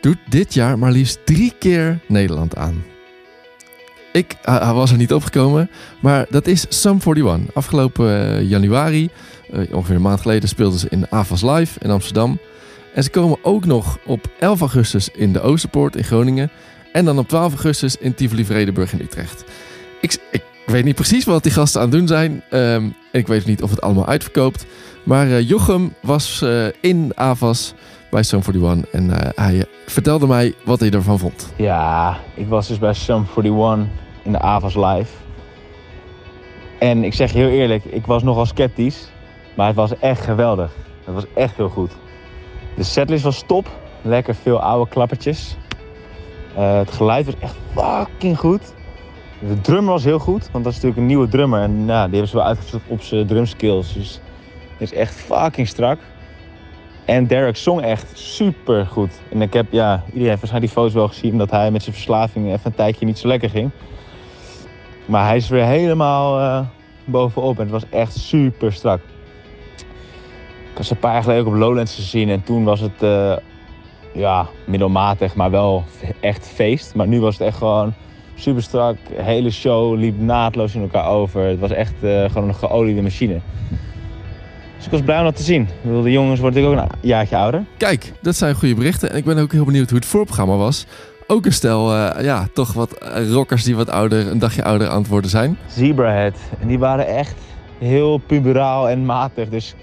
doet 0.00 0.18
dit 0.28 0.54
jaar 0.54 0.78
maar 0.78 0.92
liefst 0.92 1.18
drie 1.26 1.52
keer 1.58 1.98
Nederland 2.06 2.56
aan? 2.56 2.84
Ik 4.12 4.36
eh, 4.42 4.72
was 4.72 4.90
er 4.90 4.96
niet 4.96 5.12
opgekomen, 5.12 5.70
maar 6.00 6.26
dat 6.30 6.46
is 6.46 6.66
Sum 6.68 6.98
41. 7.04 7.54
Afgelopen 7.54 8.36
eh, 8.36 8.48
januari, 8.48 9.10
eh, 9.52 9.74
ongeveer 9.74 9.96
een 9.96 10.02
maand 10.02 10.20
geleden, 10.20 10.48
speelden 10.48 10.78
ze 10.78 10.86
in 10.90 11.06
Avas 11.10 11.42
Live 11.42 11.78
in 11.82 11.90
Amsterdam. 11.90 12.38
En 12.94 13.02
ze 13.02 13.10
komen 13.10 13.38
ook 13.42 13.64
nog 13.64 13.98
op 14.06 14.30
11 14.38 14.60
augustus 14.60 15.08
in 15.08 15.32
de 15.32 15.40
Oosterpoort 15.40 15.96
in 15.96 16.04
Groningen. 16.04 16.50
En 16.92 17.04
dan 17.04 17.18
op 17.18 17.28
12 17.28 17.52
augustus 17.52 17.96
in 17.96 18.14
Tivoli 18.14 18.44
Vredenburg 18.44 18.92
in 18.92 19.00
Utrecht. 19.00 19.44
Ik 20.00 20.18
weet 20.68 20.84
niet 20.84 20.94
precies 20.94 21.24
wat 21.24 21.42
die 21.42 21.52
gasten 21.52 21.80
aan 21.80 21.88
het 21.88 21.98
doen 21.98 22.06
zijn. 22.06 22.42
Ehm, 22.50 22.88
ik 23.12 23.26
weet 23.26 23.46
niet 23.46 23.62
of 23.62 23.70
het 23.70 23.80
allemaal 23.80 24.06
uitverkoopt. 24.06 24.66
Maar 25.02 25.26
eh, 25.26 25.48
Jochem 25.48 25.94
was 26.02 26.42
eh, 26.42 26.66
in 26.80 27.12
Avas 27.14 27.74
bij 28.10 28.22
Sum 28.22 28.40
41 28.46 28.90
en 28.90 29.10
eh, 29.10 29.30
hij 29.34 29.64
vertelde 29.86 30.26
mij 30.26 30.54
wat 30.64 30.80
hij 30.80 30.90
ervan 30.90 31.18
vond. 31.18 31.52
Ja, 31.56 32.16
ik 32.34 32.48
was 32.48 32.68
dus 32.68 32.78
bij 32.78 32.92
Sum 32.92 33.26
41 33.36 33.86
in 34.22 34.32
de 34.32 34.38
Avas 34.38 34.74
Live. 34.74 35.12
En 36.78 37.04
ik 37.04 37.14
zeg 37.14 37.32
heel 37.32 37.48
eerlijk, 37.48 37.84
ik 37.84 38.06
was 38.06 38.22
nogal 38.22 38.46
sceptisch. 38.46 39.08
Maar 39.54 39.66
het 39.66 39.76
was 39.76 39.98
echt 39.98 40.20
geweldig. 40.20 40.72
Het 41.04 41.14
was 41.14 41.24
echt 41.34 41.56
heel 41.56 41.68
goed. 41.68 41.92
De 42.76 42.82
setlist 42.82 43.22
was 43.22 43.44
top. 43.46 43.68
Lekker 44.02 44.34
veel 44.34 44.60
oude 44.60 44.90
klappertjes. 44.90 45.56
Het 46.54 46.90
geluid 46.90 47.26
was 47.26 47.34
echt 47.40 47.54
fucking 47.74 48.38
goed. 48.38 48.62
De 49.40 49.60
drummer 49.60 49.92
was 49.92 50.04
heel 50.04 50.18
goed, 50.18 50.48
want 50.52 50.64
dat 50.64 50.72
is 50.72 50.80
natuurlijk 50.80 51.00
een 51.00 51.06
nieuwe 51.06 51.28
drummer. 51.28 51.60
En 51.62 51.86
ja, 51.86 52.02
die 52.02 52.10
hebben 52.10 52.28
ze 52.28 52.36
wel 52.36 52.46
uitgezocht 52.46 52.84
op 52.88 53.02
zijn 53.02 53.26
drumskills. 53.26 53.92
Dus 53.92 54.20
is 54.78 54.92
echt 54.92 55.14
fucking 55.14 55.68
strak. 55.68 55.98
En 57.04 57.26
Derek 57.26 57.56
zong 57.56 57.80
echt 57.80 58.18
super 58.18 58.86
goed. 58.86 59.20
En 59.30 59.42
ik 59.42 59.52
heb, 59.52 59.66
ja, 59.70 60.02
iedereen 60.06 60.28
heeft 60.28 60.40
waarschijnlijk 60.40 60.72
die 60.72 60.82
foto's 60.82 60.94
wel 60.94 61.08
gezien 61.08 61.38
dat 61.38 61.50
hij 61.50 61.70
met 61.70 61.82
zijn 61.82 61.94
verslaving 61.94 62.46
even 62.46 62.60
een 62.64 62.74
tijdje 62.74 63.06
niet 63.06 63.18
zo 63.18 63.28
lekker 63.28 63.50
ging. 63.50 63.70
Maar 65.04 65.26
hij 65.26 65.36
is 65.36 65.48
weer 65.48 65.64
helemaal 65.64 66.38
eh, 66.38 66.66
bovenop 67.04 67.56
en 67.56 67.62
het 67.62 67.70
was 67.70 67.88
echt 67.90 68.16
super 68.16 68.72
strak. 68.72 69.00
Ik 70.74 70.84
ze 70.84 70.92
een 70.92 70.98
paar 70.98 71.12
jaar 71.12 71.22
geleden 71.22 71.46
ook 71.46 71.52
op 71.52 71.58
Lowlands 71.58 71.94
gezien 71.94 72.28
en 72.28 72.42
toen 72.42 72.64
was 72.64 72.80
het, 72.80 73.02
eh, 73.02 73.36
ja, 74.14 74.46
middelmatig, 74.66 75.34
maar 75.34 75.50
wel 75.50 75.84
echt 76.20 76.46
feest. 76.46 76.94
Maar 76.94 77.06
nu 77.06 77.20
was 77.20 77.38
het 77.38 77.46
echt 77.46 77.56
gewoon 77.56 77.94
super 78.38 78.62
strak. 78.62 78.96
De 79.16 79.22
hele 79.22 79.50
show 79.50 79.96
liep 79.96 80.20
naadloos 80.20 80.74
in 80.74 80.80
elkaar 80.80 81.06
over. 81.08 81.42
Het 81.42 81.58
was 81.58 81.70
echt 81.70 81.94
eh, 82.00 82.24
gewoon 82.30 82.48
een 82.48 82.54
geoliede 82.54 83.02
machine. 83.02 83.40
Dus 84.76 84.86
ik 84.86 84.92
was 84.92 85.02
blij 85.02 85.18
om 85.18 85.24
dat 85.24 85.36
te 85.36 85.42
zien. 85.42 85.62
Ik 85.62 85.82
bedoel, 85.82 86.02
de 86.02 86.12
jongens 86.12 86.40
worden 86.40 86.62
natuurlijk 86.62 86.90
ook 86.90 86.92
een 87.02 87.08
jaartje 87.08 87.36
ouder. 87.36 87.64
Kijk, 87.76 88.12
dat 88.22 88.36
zijn 88.36 88.54
goede 88.54 88.74
berichten. 88.74 89.10
En 89.10 89.16
ik 89.16 89.24
ben 89.24 89.38
ook 89.38 89.52
heel 89.52 89.64
benieuwd 89.64 89.88
hoe 89.88 89.98
het 89.98 90.08
voorprogramma 90.08 90.56
was. 90.56 90.86
Ook 91.26 91.46
een 91.46 91.52
stel, 91.52 91.94
eh, 91.94 92.24
ja, 92.24 92.48
toch 92.52 92.72
wat 92.72 92.92
eh, 92.92 93.30
rockers 93.30 93.64
die 93.64 93.76
wat 93.76 93.90
ouder, 93.90 94.26
een 94.26 94.38
dagje 94.38 94.64
ouder 94.64 94.88
aan 94.88 94.98
het 94.98 95.08
worden 95.08 95.30
zijn. 95.30 95.58
Zebrahead. 95.66 96.36
En 96.60 96.68
die 96.68 96.78
waren 96.78 97.06
echt 97.06 97.34
heel 97.78 98.18
puberaal 98.18 98.88
en 98.88 99.04
matig. 99.04 99.48
Dus 99.48 99.74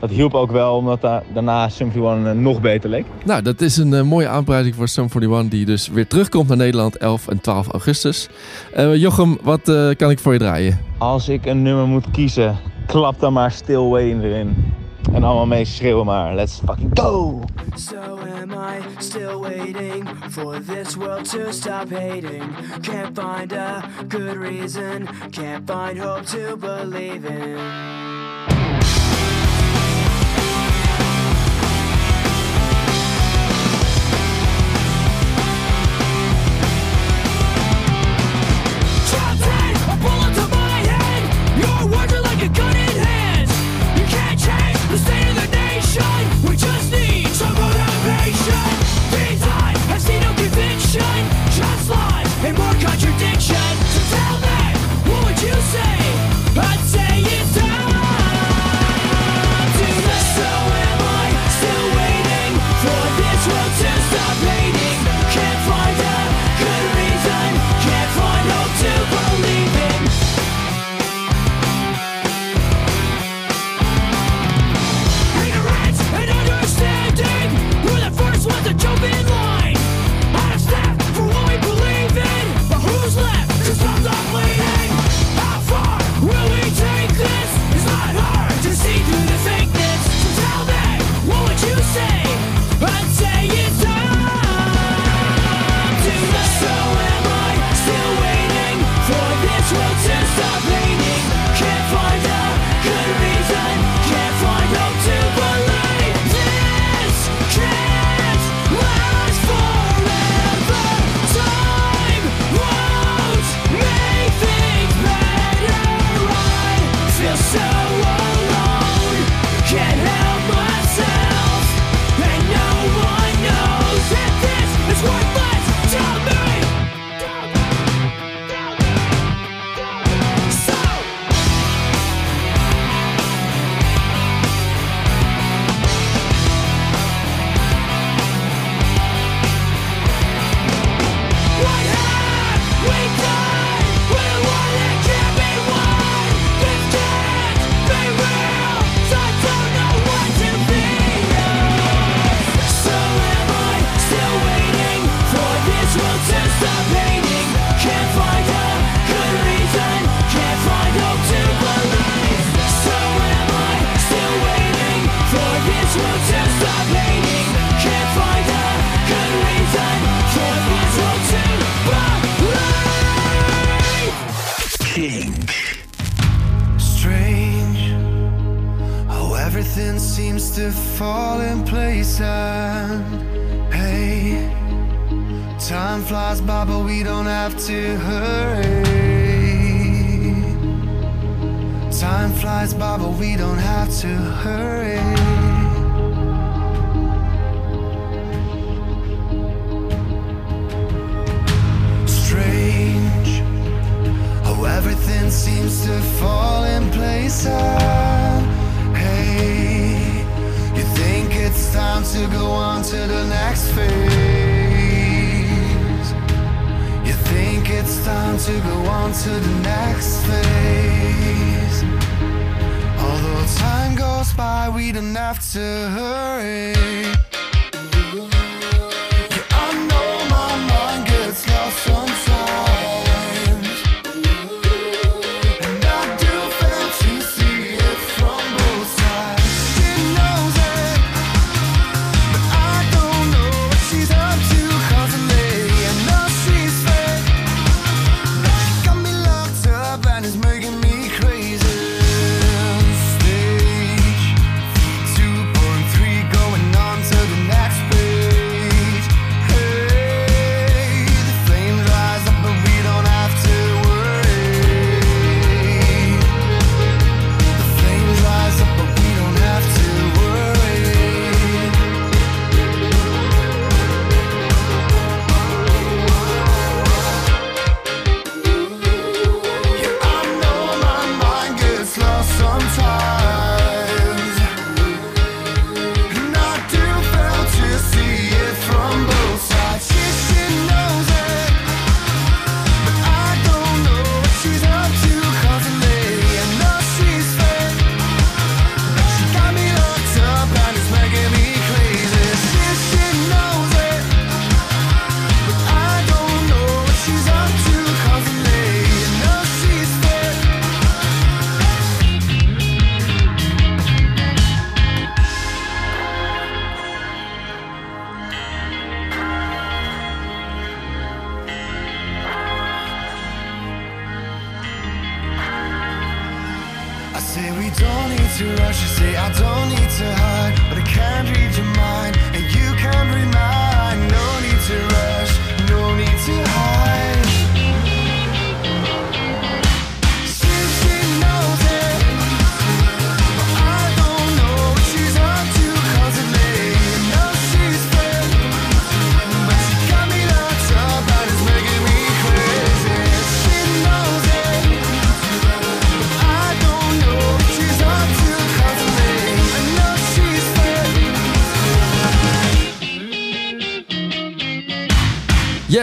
dat 0.00 0.10
hielp 0.10 0.34
ook 0.34 0.50
wel, 0.50 0.76
omdat 0.76 1.00
da- 1.00 1.22
daarna 1.32 1.68
Sum 1.68 1.90
41 1.94 2.32
eh, 2.32 2.38
nog 2.38 2.60
beter 2.60 2.90
leek. 2.90 3.06
Nou, 3.24 3.42
dat 3.42 3.60
is 3.60 3.76
een 3.76 3.94
eh, 3.94 4.02
mooie 4.02 4.28
aanprijzing 4.28 4.74
voor 4.74 4.88
Sum 4.88 5.04
41 5.14 5.48
die 5.50 5.64
dus 5.64 5.88
weer 5.88 6.06
terugkomt 6.06 6.48
naar 6.48 6.56
Nederland 6.56 6.96
11 6.96 7.28
en 7.28 7.40
12 7.40 7.68
augustus. 7.68 8.28
Eh, 8.74 8.94
Jochem, 8.96 9.38
wat 9.42 9.68
eh, 9.68 9.88
kan 9.96 10.10
ik 10.10 10.18
voor 10.18 10.32
je 10.32 10.38
draaien? 10.38 10.78
Als 10.98 11.28
ik 11.28 11.46
een 11.46 11.62
nummer 11.62 11.86
moet 11.86 12.10
kiezen, 12.10 12.56
klap 12.86 13.20
dan 13.20 13.32
maar 13.32 13.50
Still 13.52 13.82
Waiting 13.88 14.22
erin. 14.22 14.74
En 15.12 15.24
allemaal 15.24 15.46
mee 15.46 15.64
schreeuwen 15.64 16.04
maar. 16.06 16.34
Let's 16.34 16.60
fucking 16.66 16.90
go! 17.00 17.40
So 17.74 17.96
am 18.42 18.50
I 18.50 18.82
still 18.98 19.36
waiting 19.40 20.08
for 20.30 20.58
this 20.66 20.94
world 20.94 21.30
to 21.30 21.38
stop 21.50 21.90
hating? 21.90 22.42
Can't 22.80 23.18
find 23.18 23.52
a 23.52 23.82
good 24.08 24.36
reason, 24.36 25.06
can't 25.30 25.62
find 25.70 25.98
hope 25.98 26.24
to 26.24 26.56
believe 26.56 27.26
in. 27.28 28.15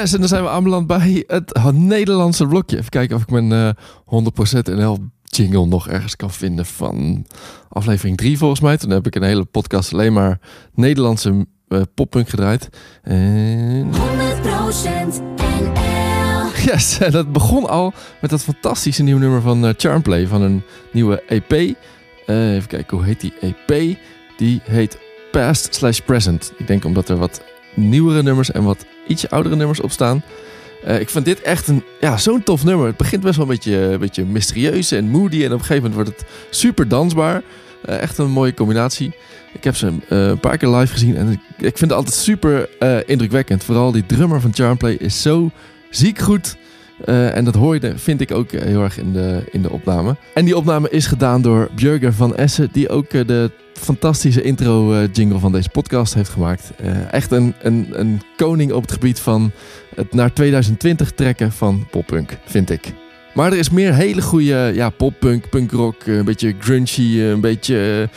Yes, 0.04 0.14
en 0.14 0.20
dan 0.20 0.28
zijn 0.28 0.44
we 0.44 0.50
aanbeland 0.50 0.88
bij 0.88 1.24
het 1.28 1.72
Nederlandse 1.74 2.48
blokje. 2.48 2.78
Even 2.78 2.90
kijken 2.90 3.16
of 3.16 3.22
ik 3.22 3.30
mijn 3.30 3.52
eh 3.52 3.70
100% 4.70 4.76
NL 4.76 4.98
jingle 5.24 5.66
nog 5.66 5.88
ergens 5.88 6.16
kan 6.16 6.32
vinden 6.32 6.66
van 6.66 7.26
aflevering 7.70 8.18
3 8.18 8.38
volgens 8.38 8.60
mij. 8.60 8.78
Toen 8.78 8.90
heb 8.90 9.08
ik 9.08 9.16
een 9.16 9.24
hele 9.24 9.46
podcast 9.46 9.94
alleen 9.94 10.14
maar 10.14 10.40
Nederlandse 10.74 11.48
eh, 11.68 11.82
poppunk 11.94 12.30
gedraaid. 12.30 12.70
En 13.02 13.92
100% 13.92 13.96
NL. 15.36 16.50
Yes, 16.66 17.00
en 17.00 17.12
dat 17.12 17.32
begon 17.32 17.70
al 17.70 17.94
met 18.22 18.30
dat 18.30 18.44
fantastische 18.44 19.04
nieuwe 19.04 19.20
nummer 19.20 19.42
van 19.42 19.66
eh, 19.66 19.74
Charmplay, 19.78 20.28
van 20.28 20.42
een 20.42 20.64
nieuwe 20.92 21.24
EP. 21.28 21.52
Eh, 22.26 22.54
even 22.54 22.68
kijken, 22.68 22.98
hoe 22.98 23.06
heet 23.06 23.22
die 23.22 23.34
EP? 23.40 23.98
Die 24.38 24.62
heet 24.64 24.98
Past 25.32 25.76
slash 25.76 26.00
Present. 26.00 26.54
Ik 26.58 26.68
denk 26.68 26.86
omdat 26.86 27.10
er 27.10 27.18
wat 27.18 27.42
nieuwere 27.74 28.24
nummers 28.24 28.52
en 28.52 28.64
wat 28.64 28.86
ietsje 29.08 29.30
oudere 29.30 29.56
nummers 29.56 29.82
op 29.82 29.92
staan. 29.92 30.24
Eh, 30.84 31.00
ik 31.00 31.10
vind 31.10 31.26
dit 31.26 31.42
echt 31.42 31.68
een, 31.68 31.84
ja, 32.00 32.18
zo'n 32.18 32.44
tof 32.44 32.64
nummer. 32.64 32.88
Het 32.88 32.98
begint 32.98 33.24
best 33.24 33.36
wel 33.36 33.46
een 33.46 33.52
beetje, 33.52 33.78
een 33.78 34.00
beetje 34.00 34.26
mysterieus 34.26 34.92
en 34.92 35.10
moody. 35.10 35.40
En 35.40 35.46
op 35.46 35.60
een 35.60 35.66
gegeven 35.66 35.90
moment 35.90 35.94
wordt 35.94 36.10
het 36.10 36.30
super 36.50 36.88
dansbaar. 36.88 37.42
Eh, 37.86 38.02
echt 38.02 38.18
een 38.18 38.32
mooie 38.32 38.54
combinatie. 38.54 39.12
Ik 39.54 39.64
heb 39.64 39.76
ze 39.76 39.88
eh, 39.88 40.28
een 40.28 40.40
paar 40.40 40.58
keer 40.58 40.70
live 40.70 40.94
gezien 40.94 41.16
en 41.16 41.32
ik, 41.32 41.40
ik 41.58 41.78
vind 41.78 41.80
het 41.80 41.92
altijd 41.92 42.16
super 42.16 42.70
indrukwekkend. 43.06 43.64
Vooral 43.64 43.92
die 43.92 44.06
drummer 44.06 44.42
van 44.42 44.54
Charmplay 44.54 44.94
is 44.94 45.22
zo 45.22 45.52
ziek 45.90 46.20
goed. 46.20 46.56
Eh, 47.06 47.36
en 47.36 47.46
dat 47.46 47.56
hoor 47.56 47.78
je, 47.82 47.94
vind 47.96 48.22
ik 48.22 48.32
ook 48.32 48.52
eh, 48.52 48.62
heel 48.62 48.84
erg 48.84 48.98
in 48.98 49.14
de, 49.14 49.44
in 49.52 49.62
de 49.62 49.72
opname. 49.72 50.16
En 50.34 50.46
die 50.46 50.58
opname 50.58 50.90
is 50.90 51.06
gedaan 51.06 51.42
door 51.42 51.70
Björger 51.76 52.14
van 52.14 52.36
Essen, 52.36 52.70
die 52.72 52.90
ook 52.90 53.06
eh, 53.06 53.28
de 53.28 53.52
fantastische 53.74 54.42
intro-jingle 54.42 55.40
van 55.40 55.52
deze 55.52 55.70
podcast 55.70 56.14
heeft 56.14 56.30
gemaakt. 56.30 56.72
Echt 57.12 57.32
een, 57.32 57.54
een, 57.62 57.88
een 57.92 58.22
koning 58.36 58.72
op 58.72 58.82
het 58.82 58.92
gebied 58.92 59.20
van 59.20 59.52
het 59.96 60.14
naar 60.14 60.34
2020 60.34 61.12
trekken 61.12 61.52
van 61.52 61.88
poppunk, 61.92 62.38
vind 62.46 62.70
ik. 62.70 62.94
Maar 63.34 63.52
er 63.52 63.58
is 63.58 63.70
meer 63.70 63.94
hele 63.94 64.22
goede 64.22 64.72
ja, 64.74 64.90
poppunk, 64.90 65.50
punkrock, 65.50 66.06
een 66.06 66.26
beetje 66.26 66.56
grungy, 66.60 67.20
een 67.20 67.42
beetje 67.42 68.10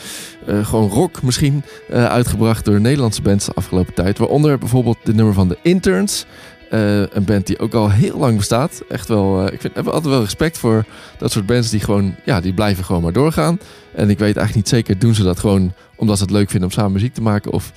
gewoon 0.46 0.88
rock 0.88 1.22
misschien, 1.22 1.64
uitgebracht 1.90 2.64
door 2.64 2.80
Nederlandse 2.80 3.22
bands 3.22 3.46
de 3.46 3.52
afgelopen 3.54 3.94
tijd. 3.94 4.18
Waaronder 4.18 4.58
bijvoorbeeld 4.58 4.98
de 5.02 5.14
nummer 5.14 5.34
van 5.34 5.48
de 5.48 5.58
Interns. 5.62 6.26
Eh, 6.70 7.00
een 7.00 7.24
band 7.24 7.46
die 7.46 7.58
ook 7.58 7.74
al 7.74 7.90
heel 7.90 8.18
lang 8.18 8.36
bestaat. 8.36 8.82
Echt 8.88 9.08
wel, 9.08 9.46
eh, 9.46 9.52
ik 9.52 9.60
vind, 9.60 9.74
heb 9.74 9.86
altijd 9.86 10.12
wel 10.12 10.22
respect 10.22 10.58
voor 10.58 10.84
dat 11.18 11.32
soort 11.32 11.46
bands 11.46 11.70
die 11.70 11.80
gewoon, 11.80 12.14
ja, 12.24 12.40
die 12.40 12.54
blijven 12.54 12.84
gewoon 12.84 13.02
maar 13.02 13.12
doorgaan. 13.12 13.58
En 13.94 14.10
ik 14.10 14.18
weet 14.18 14.36
eigenlijk 14.36 14.54
niet 14.54 14.68
zeker, 14.68 14.98
doen 14.98 15.14
ze 15.14 15.22
dat 15.22 15.38
gewoon 15.38 15.72
omdat 15.96 16.16
ze 16.16 16.22
het 16.22 16.32
leuk 16.32 16.50
vinden 16.50 16.68
om 16.68 16.74
samen 16.74 16.92
muziek 16.92 17.14
te 17.14 17.22
maken? 17.22 17.52
Of 17.52 17.72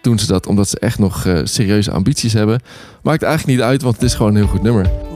doen 0.00 0.18
ze 0.18 0.26
dat 0.26 0.46
omdat 0.46 0.68
ze 0.68 0.78
echt 0.78 0.98
nog 0.98 1.26
eh, 1.26 1.40
serieuze 1.44 1.90
ambities 1.90 2.32
hebben? 2.32 2.60
Maakt 3.02 3.22
eigenlijk 3.22 3.58
niet 3.58 3.66
uit, 3.66 3.82
want 3.82 3.94
het 3.94 4.04
is 4.04 4.14
gewoon 4.14 4.30
een 4.30 4.42
heel 4.42 4.50
goed 4.50 4.62
nummer. 4.62 5.13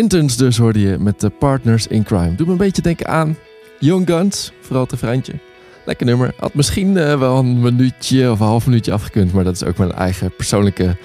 Interns 0.00 0.36
dus 0.36 0.56
hoorde 0.56 0.80
je 0.80 0.98
met 0.98 1.20
de 1.20 1.30
Partners 1.30 1.86
in 1.86 2.02
Crime. 2.02 2.34
Doet 2.34 2.46
me 2.46 2.52
een 2.52 2.58
beetje 2.58 2.82
denken 2.82 3.06
aan 3.06 3.36
Young 3.78 4.06
Guns, 4.08 4.52
vooral 4.60 4.82
het 4.82 4.90
refreintje. 4.90 5.32
Lekker 5.84 6.06
nummer. 6.06 6.34
Had 6.36 6.54
misschien 6.54 6.96
eh, 6.96 7.18
wel 7.18 7.38
een 7.38 7.60
minuutje 7.60 8.30
of 8.30 8.40
een 8.40 8.46
half 8.46 8.66
minuutje 8.66 8.92
afgekund, 8.92 9.32
maar 9.32 9.44
dat 9.44 9.54
is 9.54 9.64
ook 9.64 9.76
mijn 9.76 9.92
eigen 9.92 10.34
persoonlijke 10.36 10.96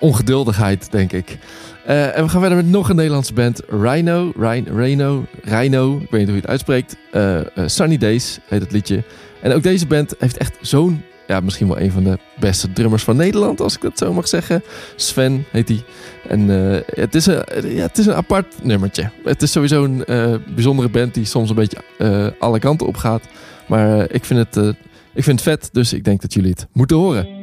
ongeduldigheid, 0.00 0.90
denk 0.90 1.12
ik. 1.12 1.38
Eh, 1.86 2.16
en 2.16 2.22
we 2.24 2.28
gaan 2.28 2.40
verder 2.40 2.56
met 2.56 2.68
nog 2.68 2.88
een 2.88 2.96
Nederlandse 2.96 3.32
band, 3.32 3.62
Rhino, 3.68 4.32
Rhino, 4.36 4.76
Rhino, 4.76 5.24
Rhino 5.42 5.98
ik 5.98 6.10
weet 6.10 6.20
niet 6.20 6.28
hoe 6.28 6.36
je 6.36 6.40
het 6.40 6.50
uitspreekt. 6.50 6.96
Eh, 7.12 7.40
Sunny 7.66 7.96
Days 7.96 8.38
heet 8.48 8.60
het 8.60 8.72
liedje. 8.72 9.02
En 9.42 9.52
ook 9.52 9.62
deze 9.62 9.86
band 9.86 10.14
heeft 10.18 10.36
echt 10.36 10.56
zo'n, 10.60 11.02
ja, 11.26 11.40
misschien 11.40 11.68
wel 11.68 11.80
een 11.80 11.90
van 11.90 12.04
de 12.04 12.18
beste 12.38 12.72
drummers 12.72 13.02
van 13.02 13.16
Nederland, 13.16 13.60
als 13.60 13.74
ik 13.74 13.80
dat 13.80 13.98
zo 13.98 14.12
mag 14.12 14.28
zeggen. 14.28 14.62
Sven 14.96 15.44
heet 15.50 15.68
hij. 15.68 15.82
En 16.28 16.72
eh, 16.72 16.80
het, 16.86 17.14
is 17.14 17.26
een, 17.26 17.44
ja, 17.62 17.82
het 17.82 17.98
is 17.98 18.06
een 18.06 18.14
apart 18.14 18.54
nummertje. 18.62 19.10
Het 19.24 19.42
is 19.42 19.52
sowieso 19.52 19.84
een 19.84 20.04
eh, 20.04 20.34
bijzondere 20.54 20.88
band 20.88 21.14
die 21.14 21.24
soms 21.24 21.48
een 21.48 21.54
beetje 21.54 21.78
eh, 21.98 22.26
alle 22.38 22.58
kanten 22.58 22.86
op 22.86 22.96
gaat. 22.96 23.22
Maar 23.66 23.98
eh, 23.98 24.04
ik, 24.08 24.24
vind 24.24 24.38
het, 24.38 24.56
eh, 24.56 24.68
ik 25.14 25.24
vind 25.24 25.40
het 25.40 25.42
vet, 25.42 25.68
dus 25.72 25.92
ik 25.92 26.04
denk 26.04 26.20
dat 26.20 26.32
jullie 26.34 26.50
het 26.50 26.66
moeten 26.72 26.96
horen. 26.96 27.42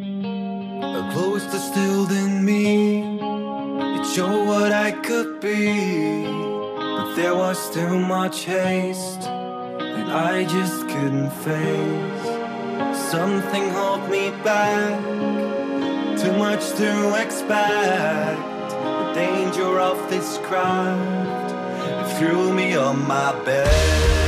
There 7.16 7.36
was 7.36 7.72
too 7.72 8.00
much 8.00 8.46
haste 8.46 9.42
I 10.14 10.42
just 10.42 10.90
couldn't 10.90 11.32
face. 11.32 12.31
Something 13.12 13.64
held 13.72 14.10
me 14.10 14.30
back. 14.42 15.04
Too 16.18 16.32
much 16.38 16.70
to 16.78 17.22
expect. 17.22 18.40
The 18.72 19.12
danger 19.14 19.82
of 19.82 20.10
this 20.10 20.38
craft. 20.38 21.52
Threw 22.18 22.54
me 22.54 22.78
on 22.78 23.06
my 23.06 23.34
bed. 23.44 24.21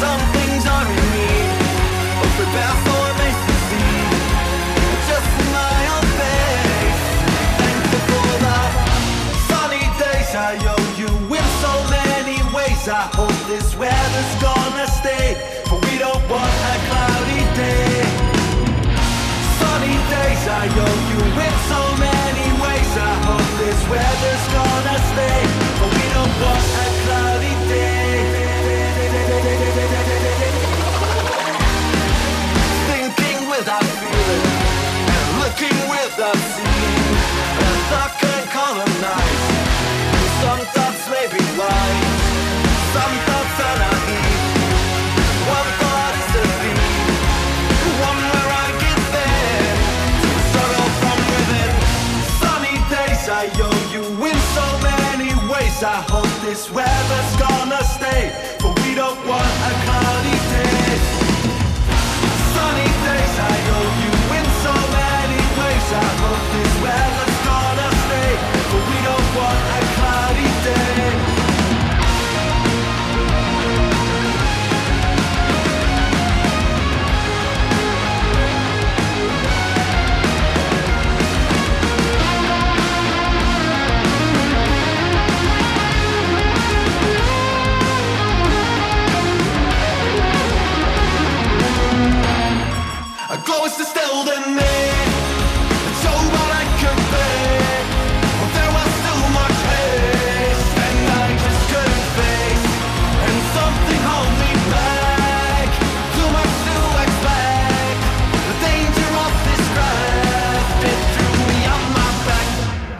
Some 0.00 0.20
things 0.34 0.66
are 0.66 0.88
in 0.88 1.56
for 2.36 2.96
I 10.36 10.52
owe 10.68 10.88
you 11.00 11.08
in 11.34 11.46
so 11.64 11.72
many 11.88 12.36
ways. 12.54 12.88
I 12.88 13.08
hope 13.18 13.38
this 13.48 13.74
weather's 13.74 14.34
gonna 14.38 14.86
stay, 15.00 15.34
we 15.72 15.98
don't 15.98 16.22
want 16.28 16.54
a 16.72 16.76
cloudy 16.86 17.42
day. 17.56 18.04
Sunny 19.58 19.96
days 20.12 20.44
I 20.60 20.64
owe 20.84 21.02
you 21.12 21.22
in 21.46 21.54
so 21.72 21.82
many 21.96 22.48
ways. 22.62 22.92
I 23.10 23.14
hope 23.26 23.50
this 23.64 23.80
weather's 23.88 24.46
gonna 24.52 24.98
we 25.96 26.04
don't 26.12 26.34
want 26.42 26.85
this 56.56 56.70
weather's 56.70 56.95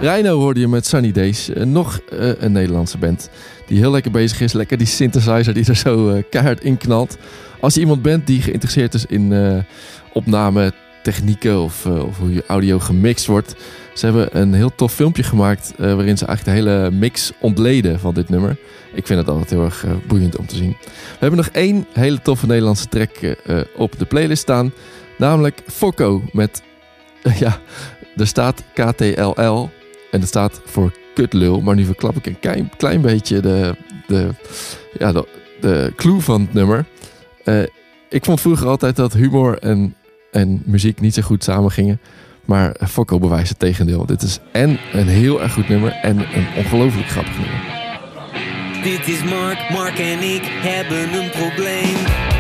Rhino 0.07 0.39
hoorde 0.39 0.61
je 0.61 0.69
met 0.69 0.87
Sunny 0.87 1.13
Days. 1.13 1.51
Eh, 1.51 1.65
nog 1.65 2.01
eh, 2.11 2.31
een 2.39 2.53
Nederlandse 2.53 2.99
band 2.99 3.31
die 3.67 3.79
heel 3.79 3.91
lekker 3.91 4.11
bezig 4.11 4.41
is. 4.41 4.53
Lekker 4.53 4.79
die 4.79 4.87
synthesizer 4.87 5.55
die 5.55 5.67
er 5.67 5.77
zo 5.77 6.09
eh, 6.09 6.23
keihard 6.31 6.65
in 6.65 6.77
knalt. 6.77 7.17
Als 7.61 7.75
je 7.75 7.81
iemand 7.81 8.03
bent 8.03 8.27
die 8.27 8.43
geïnteresseerd 8.43 8.95
is 8.95 9.07
in 9.07 9.65
opname 10.13 10.73
technieken 11.03 11.61
of, 11.61 11.87
of 11.87 12.19
hoe 12.19 12.33
je 12.33 12.45
audio 12.47 12.79
gemixt 12.79 13.27
wordt. 13.27 13.55
Ze 13.95 14.05
hebben 14.05 14.41
een 14.41 14.55
heel 14.55 14.75
tof 14.75 14.93
filmpje 14.93 15.23
gemaakt 15.23 15.75
waarin 15.77 16.19
ze 16.19 16.27
eigenlijk 16.27 16.45
de 16.45 16.51
hele 16.51 16.91
mix 16.91 17.33
ontleden 17.41 18.01
van 18.01 18.15
dit 18.15 18.29
nummer. 18.29 18.57
Ik 18.95 19.07
vind 19.07 19.19
het 19.19 19.29
altijd 19.29 19.51
heel 19.51 19.65
erg 19.65 19.85
boeiend 20.07 20.37
om 20.37 20.47
te 20.47 20.57
zien. 20.57 20.77
We 20.91 21.19
hebben 21.19 21.39
nog 21.39 21.49
één 21.49 21.87
hele 21.93 22.23
toffe 22.23 22.47
Nederlandse 22.47 22.89
track 22.89 23.11
op 23.77 23.99
de 23.99 24.05
playlist 24.05 24.43
staan. 24.43 24.73
Namelijk 25.19 25.63
Fokko 25.67 26.23
met, 26.33 26.63
ja, 27.39 27.61
er 28.17 28.27
staat 28.27 28.63
KTLL 28.75 29.71
en 30.11 30.21
het 30.21 30.29
staat 30.29 30.61
voor 30.65 30.93
kutlul. 31.15 31.61
Maar 31.61 31.75
nu 31.75 31.85
verklap 31.85 32.17
ik 32.17 32.27
een 32.27 32.69
klein, 32.77 33.01
beetje 33.01 33.41
de, 33.41 33.77
de, 34.07 34.29
ja, 34.99 35.13
de, 35.61 35.93
clue 35.97 36.21
van 36.21 36.41
het 36.41 36.53
nummer. 36.53 36.85
Eh, 37.45 37.63
ik 38.09 38.25
vond 38.25 38.41
vroeger 38.41 38.67
altijd 38.67 38.97
dat 38.97 39.13
humor 39.13 39.59
en, 39.59 39.95
en 40.33 40.63
muziek 40.65 41.01
niet 41.01 41.15
zo 41.15 41.23
goed 41.23 41.45
samengingen. 41.45 42.01
Maar 42.45 42.77
Fokko 42.89 43.19
bewijst 43.19 43.49
het 43.49 43.59
tegendeel. 43.59 44.07
Dit 44.07 44.23
is 44.23 44.39
en 44.53 44.79
een 44.93 45.09
heel 45.09 45.43
erg 45.43 45.53
goed 45.53 45.69
nummer 45.69 45.93
en 45.93 46.19
een 46.19 46.47
ongelooflijk 46.57 47.09
grappig 47.09 47.39
nummer. 47.39 47.85
Dit 48.83 49.09
is 49.09 49.25
Mark, 49.25 49.71
Mark 49.71 49.99
en 49.99 50.23
ik 50.23 50.43
hebben 50.45 51.23
een 51.23 51.31
probleem. 51.31 52.36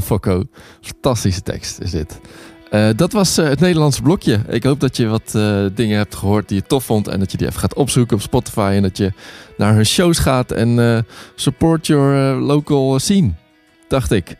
Fokko. 0.00 0.44
Fantastische 0.80 1.42
tekst 1.42 1.80
is 1.80 1.90
dit. 1.90 2.20
Eh, 2.70 2.88
dat 2.96 3.12
was 3.12 3.38
eh, 3.38 3.48
het 3.48 3.60
Nederlandse 3.60 4.02
blokje. 4.02 4.40
Ik 4.48 4.64
hoop 4.64 4.80
dat 4.80 4.96
je 4.96 5.06
wat 5.06 5.34
eh, 5.34 5.64
dingen 5.74 5.96
hebt 5.96 6.14
gehoord 6.14 6.48
die 6.48 6.56
je 6.56 6.66
tof 6.66 6.84
vond. 6.84 7.08
En 7.08 7.18
dat 7.18 7.30
je 7.30 7.36
die 7.36 7.46
even 7.46 7.60
gaat 7.60 7.74
opzoeken 7.74 8.16
op 8.16 8.22
Spotify. 8.22 8.72
En 8.74 8.82
dat 8.82 8.96
je 8.96 9.12
naar 9.56 9.74
hun 9.74 9.86
shows 9.86 10.18
gaat 10.18 10.52
en 10.52 11.06
support 11.34 11.86
your 11.86 12.40
local 12.40 12.98
scene. 12.98 13.30
Dacht 13.88 14.10
ik. 14.10 14.36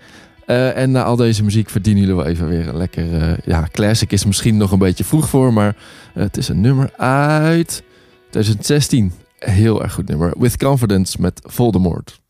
En 0.46 0.90
na 0.90 1.02
al 1.02 1.16
deze 1.16 1.44
muziek 1.44 1.70
verdienen 1.70 2.02
jullie 2.02 2.16
wel 2.16 2.26
even 2.26 2.48
weer 2.48 2.68
een 2.68 2.76
lekker... 2.76 3.38
ja, 3.44 3.68
classic 3.72 4.12
is 4.12 4.24
misschien 4.24 4.56
nog 4.56 4.72
een 4.72 4.78
beetje 4.78 5.04
vroeg 5.04 5.28
voor. 5.28 5.52
Maar 5.52 5.76
het 6.12 6.36
is 6.36 6.48
een 6.48 6.60
nummer 6.60 6.90
uit 6.96 7.82
2016. 8.30 9.12
Heel 9.38 9.82
erg 9.82 9.92
goed 9.92 10.08
nummer. 10.08 10.34
With 10.38 10.56
Confidence 10.56 11.20
met 11.20 11.40
Voldemort. 11.44 12.20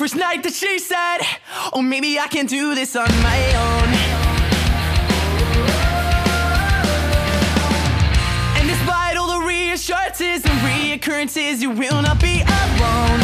First 0.00 0.16
night 0.16 0.42
that 0.44 0.54
she 0.54 0.78
said, 0.78 1.20
Oh, 1.74 1.82
maybe 1.82 2.18
I 2.18 2.26
can 2.26 2.46
do 2.46 2.74
this 2.74 2.96
on 2.96 3.04
my 3.20 3.40
own. 3.52 3.88
And 8.56 8.64
despite 8.64 9.20
all 9.20 9.28
the 9.28 9.44
reassurances 9.44 10.40
and 10.40 10.56
reoccurrences, 10.64 11.60
you 11.60 11.68
will 11.68 12.00
not 12.00 12.16
be 12.16 12.40
alone. 12.40 13.20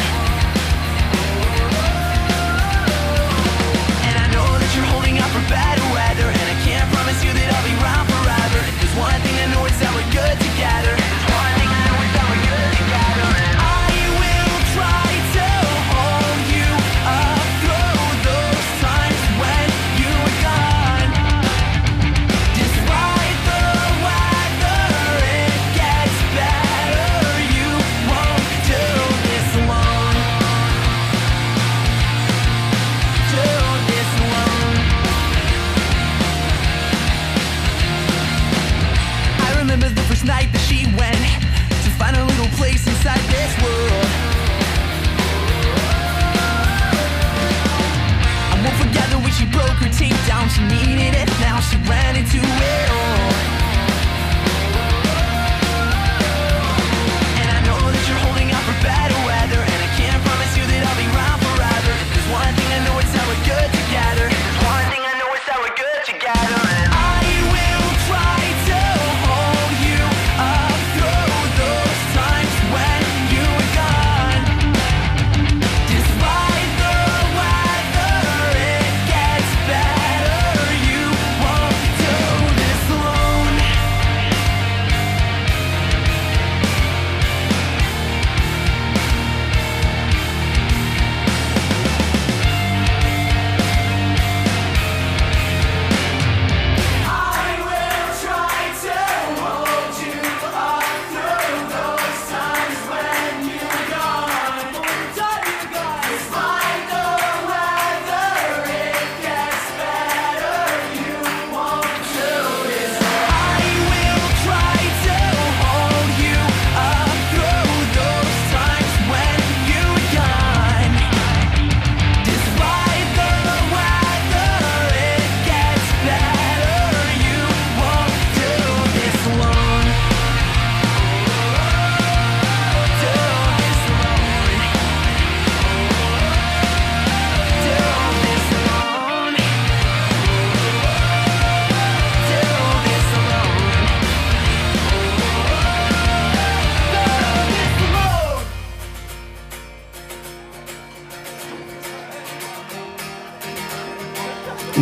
And 4.04 4.14
I 4.20 4.28
know 4.36 4.44
that 4.60 4.70
you're 4.76 4.90
holding 4.92 5.16
out 5.16 5.32
for 5.32 5.40
better 5.48 5.86
weather, 5.96 6.28
and 6.28 6.44
I 6.44 6.56
can't 6.60 6.84
promise 6.92 7.24
you 7.24 7.32
that 7.32 7.56
I'll 7.56 7.64
be 7.64 7.72
around 7.80 8.04
forever. 8.04 8.60
If 8.68 8.76
there's 8.84 8.96
one 9.00 9.16
thing 9.24 9.32
I 9.32 9.48
know, 9.48 9.64
it's 9.64 9.80
that 9.80 9.92
we're 9.96 10.12
good 10.12 10.36
together. 10.44 11.05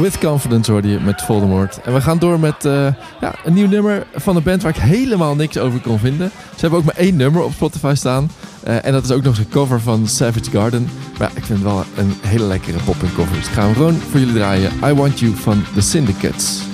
With 0.04 0.18
Confidence 0.18 0.72
hoorde 0.72 0.88
je 0.88 1.00
met 1.00 1.22
Voldemort. 1.22 1.80
En 1.80 1.94
we 1.94 2.00
gaan 2.00 2.18
door 2.18 2.40
met 2.40 2.64
eh, 2.64 2.86
ja, 3.20 3.34
een 3.44 3.52
nieuw 3.52 3.68
nummer 3.68 4.06
van 4.14 4.36
een 4.36 4.42
band 4.42 4.62
waar 4.62 4.76
ik 4.76 4.82
helemaal 4.82 5.34
niks 5.34 5.58
over 5.58 5.80
kon 5.80 5.98
vinden. 5.98 6.30
Ze 6.54 6.60
hebben 6.60 6.78
ook 6.78 6.84
maar 6.84 6.96
één 6.96 7.16
nummer 7.16 7.42
op 7.42 7.52
Spotify 7.52 7.92
staan. 7.96 8.30
Eh, 8.62 8.84
en 8.84 8.92
dat 8.92 9.04
is 9.04 9.10
ook 9.10 9.22
nog 9.22 9.38
een 9.38 9.48
cover 9.48 9.80
van 9.80 10.06
Savage 10.06 10.50
Garden. 10.50 10.88
Maar 11.18 11.30
ik 11.34 11.44
vind 11.44 11.58
het 11.58 11.68
wel 11.72 11.84
een 11.96 12.14
hele 12.20 12.44
lekkere 12.44 12.78
pop 12.84 13.02
en 13.02 13.14
cover. 13.14 13.36
Dus 13.36 13.46
ik 13.46 13.52
ga 13.52 13.62
hem 13.62 13.74
gewoon 13.74 13.94
voor 13.94 14.20
jullie 14.20 14.34
draaien. 14.34 14.72
I 14.84 14.92
Want 14.92 15.18
You 15.18 15.36
van 15.36 15.64
The 15.74 15.80
Syndicates. 15.80 16.73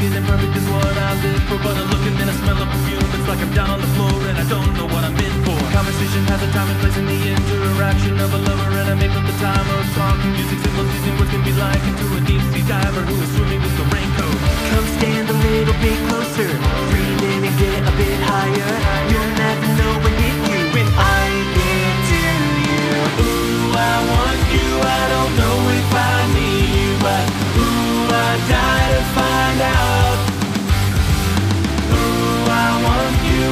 Getting 0.00 0.24
comfy, 0.24 0.48
perfect 0.48 0.56
is 0.56 0.68
what 0.72 0.96
I 0.96 1.12
live 1.20 1.42
for 1.44 1.60
But 1.60 1.76
I 1.76 1.84
look 1.92 2.00
and 2.08 2.16
then 2.16 2.32
I 2.32 2.34
smell 2.40 2.56
a 2.56 2.64
perfume. 2.64 3.04
It's 3.20 3.28
like 3.28 3.36
I'm 3.44 3.52
down 3.52 3.68
on 3.68 3.84
the 3.84 3.90
floor 3.92 4.16
and 4.32 4.40
I 4.40 4.48
don't 4.48 4.72
know 4.72 4.88
what 4.88 5.04
I'm 5.04 5.12
in 5.12 5.34
for. 5.44 5.60
Conversation 5.76 6.24
has 6.24 6.40
a 6.40 6.48
time 6.56 6.72
and 6.72 6.80
place 6.80 6.96
in 6.96 7.04
the 7.04 7.20
interaction 7.20 8.16
of 8.16 8.32
a 8.32 8.40
lover 8.40 8.80
And 8.80 8.88
I 8.88 8.96
make 8.96 9.12
up 9.12 9.28
the 9.28 9.36
time 9.36 9.68
of 9.76 9.84
talking 9.92 10.32
Music 10.32 10.56
symbols 10.64 10.88
using 10.88 11.20
words 11.20 11.28
can 11.28 11.44
be 11.44 11.52
like 11.52 11.84
into 11.84 12.16
a 12.16 12.20
deep 12.24 12.40
sea 12.48 12.64
diver 12.64 13.04
Who 13.12 13.12
is 13.20 13.28
swimming 13.36 13.60
with 13.60 13.76
the 13.76 13.84
raincoat. 13.92 14.40
Come 14.72 14.88
stand 14.96 15.28
a 15.28 15.36
little 15.36 15.76
bit 15.84 15.98
closer. 16.08 16.48
Breathe 16.48 17.20
in 17.20 17.40
and 17.44 17.56
get 17.60 17.84
a 17.84 17.92
bit 18.00 18.18
higher. 18.24 18.72
You'll 19.04 19.32
never 19.36 19.68
know 19.76 19.92
what 20.00 20.16
hit 20.16 20.36
you. 20.48 20.60
When 20.80 20.88
I 20.96 21.20
get 21.60 21.92
to 22.08 22.20
you 22.72 22.88
Ooh, 23.20 23.76
I 23.76 23.94
want 24.08 24.40
you. 24.48 24.68
I 24.80 25.02
don't 25.12 25.32
know 25.36 25.56
if 25.76 25.92
I 25.92 26.16
need 26.32 26.49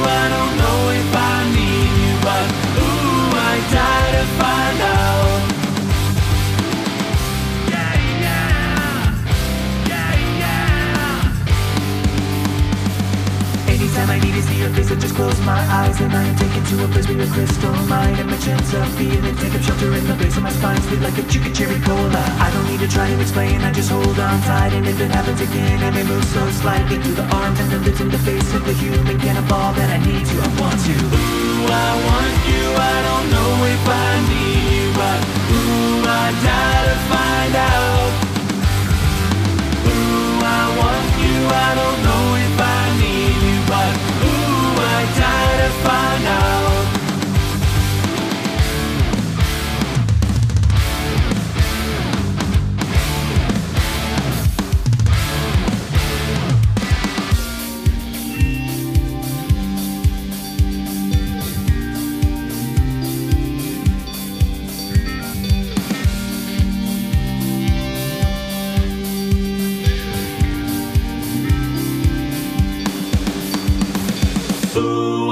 I 0.01 0.29
don't 0.29 0.57
know 0.57 0.88
is 14.39 14.47
the. 14.47 14.59
I 14.89 14.95
just 14.95 15.15
close 15.15 15.39
my 15.45 15.59
eyes 15.79 15.99
and 16.01 16.11
I 16.13 16.23
am 16.23 16.35
taken 16.35 16.63
to 16.63 16.85
a 16.85 16.87
place 16.87 17.07
where 17.07 17.17
your 17.17 17.27
crystal 17.27 17.75
mind 17.85 18.17
and 18.17 18.29
my 18.29 18.37
chance 18.37 18.73
of 18.73 18.87
feeling 18.97 19.35
take 19.37 19.53
up 19.53 19.61
shelter 19.61 19.93
in 19.93 20.05
the 20.07 20.15
base 20.15 20.35
of 20.37 20.43
my 20.43 20.49
spine, 20.49 20.81
sweet 20.81 21.01
like 21.01 21.17
a 21.17 21.23
chicken 21.29 21.53
cherry 21.53 21.79
cola. 21.81 22.23
I 22.41 22.49
don't 22.53 22.65
need 22.71 22.79
to 22.79 22.87
try 22.87 23.07
and 23.07 23.21
explain, 23.21 23.61
I 23.61 23.71
just 23.71 23.91
hold 23.91 24.17
on 24.17 24.41
tight, 24.49 24.73
and 24.73 24.87
if 24.87 24.99
it 24.99 25.11
happens 25.11 25.41
again, 25.41 25.83
I 25.83 25.91
may 25.91 26.03
move 26.03 26.23
so 26.25 26.41
slightly 26.61 26.97
through 26.97 27.21
the 27.21 27.27
arms 27.35 27.59
and 27.59 27.69
the 27.69 27.79
lips 27.85 27.99
and 27.99 28.11
the 28.11 28.17
face 28.19 28.49
of 28.55 28.65
the 28.65 28.73
human 28.73 29.19
cannonball 29.19 29.73
that 29.73 29.89
I 29.93 29.99
need 30.01 30.25
to, 30.25 30.35
I 30.41 30.49
want 30.57 30.79
to. 30.87 30.95
Ooh, 30.95 31.69
I 31.69 31.89
want 32.09 32.35
you, 32.49 32.63
I 32.73 32.97
don't 33.07 33.27
know 33.29 33.51
if 33.75 33.83
I 33.85 34.09
need 34.31 34.63
you, 34.73 34.87
but 34.97 35.19
ooh, 35.53 36.01
I 36.01 36.25
die 36.47 36.81
to 36.89 36.97
find 37.13 37.53
out. 37.55 38.11
Ooh, 39.85 40.41
I 40.41 40.63
want 40.81 41.07
you, 41.21 41.37
I 41.45 41.69
don't 41.77 41.99
know 42.07 42.25
if 42.47 42.55
I 42.57 42.81
need 43.03 43.37
you, 43.45 43.57
but 43.69 44.18
find 45.83 46.25
out. 46.25 46.58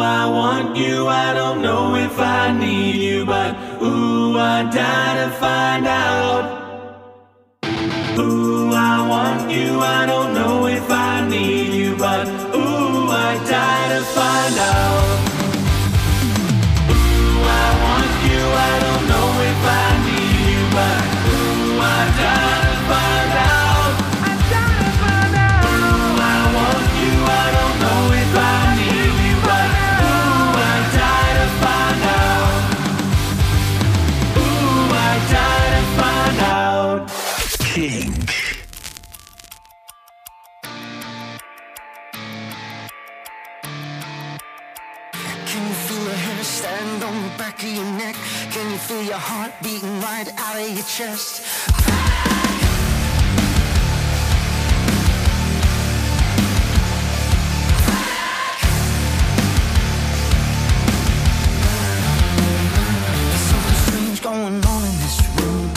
I 0.07 0.25
want 0.29 0.77
you, 0.77 1.07
I 1.07 1.33
don't 1.33 1.61
know 1.61 1.95
if 1.95 2.17
I 2.17 2.57
need 2.57 2.95
you, 2.95 3.25
but 3.25 3.51
ooh, 3.83 4.37
I 4.37 4.63
die 4.63 5.15
to 5.21 5.29
find 5.31 5.85
out. 5.85 6.45
Ooh, 8.17 8.71
I 8.71 9.05
want 9.13 9.51
you, 9.51 9.81
I 9.81 10.05
don't 10.05 10.33
know 10.33 10.65
if 10.67 10.89
I 10.89 11.27
need 11.27 11.73
you, 11.73 11.97
but 11.97 12.25
ooh, 12.55 13.09
I 13.27 13.31
die 13.53 13.87
to 13.95 14.01
find 14.15 14.57
out. 14.57 14.96
On 47.07 47.23
the 47.23 47.37
back 47.37 47.63
of 47.63 47.69
your 47.69 47.85
neck? 47.85 48.15
Can 48.51 48.69
you 48.69 48.77
feel 48.77 49.01
your 49.01 49.17
heart 49.17 49.53
beating 49.63 50.01
right 50.01 50.27
out 50.37 50.59
of 50.59 50.69
your 50.69 50.83
chest? 50.83 51.41
There's 63.23 63.45
something 63.51 63.77
strange 63.87 64.21
going 64.21 64.65
on 64.73 64.81
in 64.83 64.95
this 65.05 65.17
room. 65.37 65.71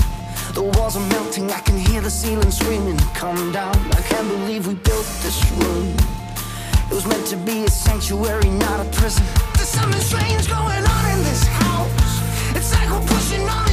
The 0.55 0.63
walls 0.75 0.97
are 0.97 1.09
melting, 1.11 1.51
I 1.53 1.61
can 1.61 1.79
hear 1.79 2.01
the 2.01 2.11
ceiling 2.11 2.51
screaming, 2.51 2.99
come 3.15 3.53
down. 3.53 3.77
I 3.93 4.03
can't 4.03 4.27
believe 4.27 4.67
we 4.67 4.75
built 4.75 5.07
this 5.23 5.39
room. 5.53 5.95
It 6.91 6.95
was 6.95 7.07
meant 7.07 7.27
to 7.29 7.37
be 7.37 7.65
a 7.65 7.71
sanctuary, 7.71 8.51
not 8.51 8.85
a 8.85 8.91
prison. 8.91 9.50
Something 9.81 10.01
strange 10.03 10.47
going 10.47 10.85
on 10.85 11.11
in 11.11 11.23
this 11.25 11.43
house. 11.47 12.21
It's 12.55 12.71
like 12.75 12.91
we're 12.91 13.07
pushing 13.07 13.49
all 13.49 13.70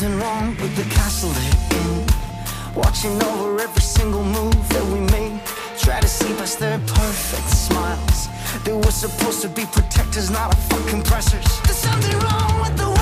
something 0.00 0.18
wrong 0.18 0.56
with 0.56 0.74
the 0.76 0.94
castle 0.94 1.28
they're 1.28 1.80
in. 1.80 2.06
Watching 2.74 3.22
over 3.22 3.60
every 3.60 3.82
single 3.82 4.24
move 4.24 4.68
that 4.70 4.84
we 4.86 5.00
make. 5.00 5.44
Try 5.78 6.00
to 6.00 6.08
see 6.08 6.32
past 6.36 6.58
their 6.58 6.78
perfect 6.78 7.48
smiles. 7.50 8.28
They 8.64 8.72
were 8.72 8.92
supposed 8.92 9.42
to 9.42 9.48
be 9.48 9.66
protectors, 9.66 10.30
not 10.30 10.54
our 10.54 10.60
fucking 10.70 11.02
pressers. 11.02 11.44
There's 11.64 11.76
something 11.76 12.18
wrong 12.20 12.60
with 12.62 12.76
the 12.78 12.99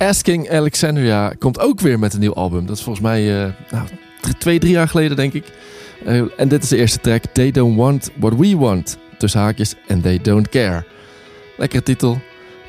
Asking 0.00 0.50
Alexandria 0.50 1.32
komt 1.38 1.58
ook 1.58 1.80
weer 1.80 1.98
met 1.98 2.14
een 2.14 2.20
nieuw 2.20 2.34
album. 2.34 2.66
Dat 2.66 2.76
is 2.76 2.82
volgens 2.82 3.04
mij 3.04 3.44
eh, 3.44 3.52
nou, 3.70 3.86
twee, 4.38 4.58
drie 4.58 4.72
jaar 4.72 4.88
geleden, 4.88 5.16
denk 5.16 5.32
ik. 5.32 5.44
Eh, 6.04 6.22
en 6.36 6.48
dit 6.48 6.62
is 6.62 6.68
de 6.68 6.76
eerste 6.76 7.00
track. 7.00 7.24
They 7.32 7.50
don't 7.50 7.76
want 7.76 8.10
what 8.18 8.36
we 8.36 8.56
want. 8.56 8.98
Tussen 9.18 9.40
haakjes. 9.40 9.74
And 9.88 10.02
they 10.02 10.18
don't 10.18 10.48
care. 10.48 10.84
Lekkere 11.56 11.82
titel. 11.82 12.18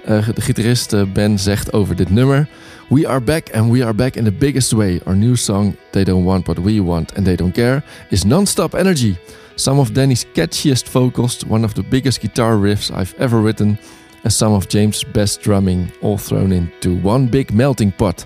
Eh, 0.06 0.28
de 0.34 0.42
gitarist 0.42 1.14
Ben 1.14 1.40
zegt 1.40 1.74
over 1.74 1.96
dit 1.96 2.10
nummer... 2.10 2.48
We 2.90 3.08
are 3.08 3.22
back 3.22 3.56
and 3.56 3.72
we 3.72 3.84
are 3.84 3.94
back 3.94 4.16
in 4.16 4.24
the 4.24 4.32
biggest 4.32 4.72
way. 4.72 5.00
Our 5.06 5.16
new 5.16 5.36
song, 5.36 5.76
They 5.92 6.04
Don't 6.04 6.26
Want 6.26 6.48
What 6.48 6.58
We 6.58 6.84
Want 6.84 7.16
and 7.16 7.26
They 7.26 7.36
Don't 7.36 7.54
Care, 7.54 7.84
is 8.10 8.24
non-stop 8.24 8.74
energy. 8.74 9.18
Some 9.56 9.80
of 9.80 9.92
Danny's 9.92 10.26
catchiest 10.34 10.90
vocals, 10.90 11.46
one 11.48 11.66
of 11.66 11.74
the 11.74 11.84
biggest 11.84 12.20
guitar 12.20 12.58
riffs 12.58 12.92
I've 12.92 13.14
ever 13.18 13.42
written, 13.42 13.78
and 14.24 14.34
some 14.34 14.56
of 14.56 14.68
James' 14.68 15.04
best 15.12 15.42
drumming, 15.42 15.92
all 16.02 16.18
thrown 16.18 16.52
into 16.52 17.00
one 17.04 17.30
big 17.30 17.52
melting 17.52 17.96
pot. 17.96 18.26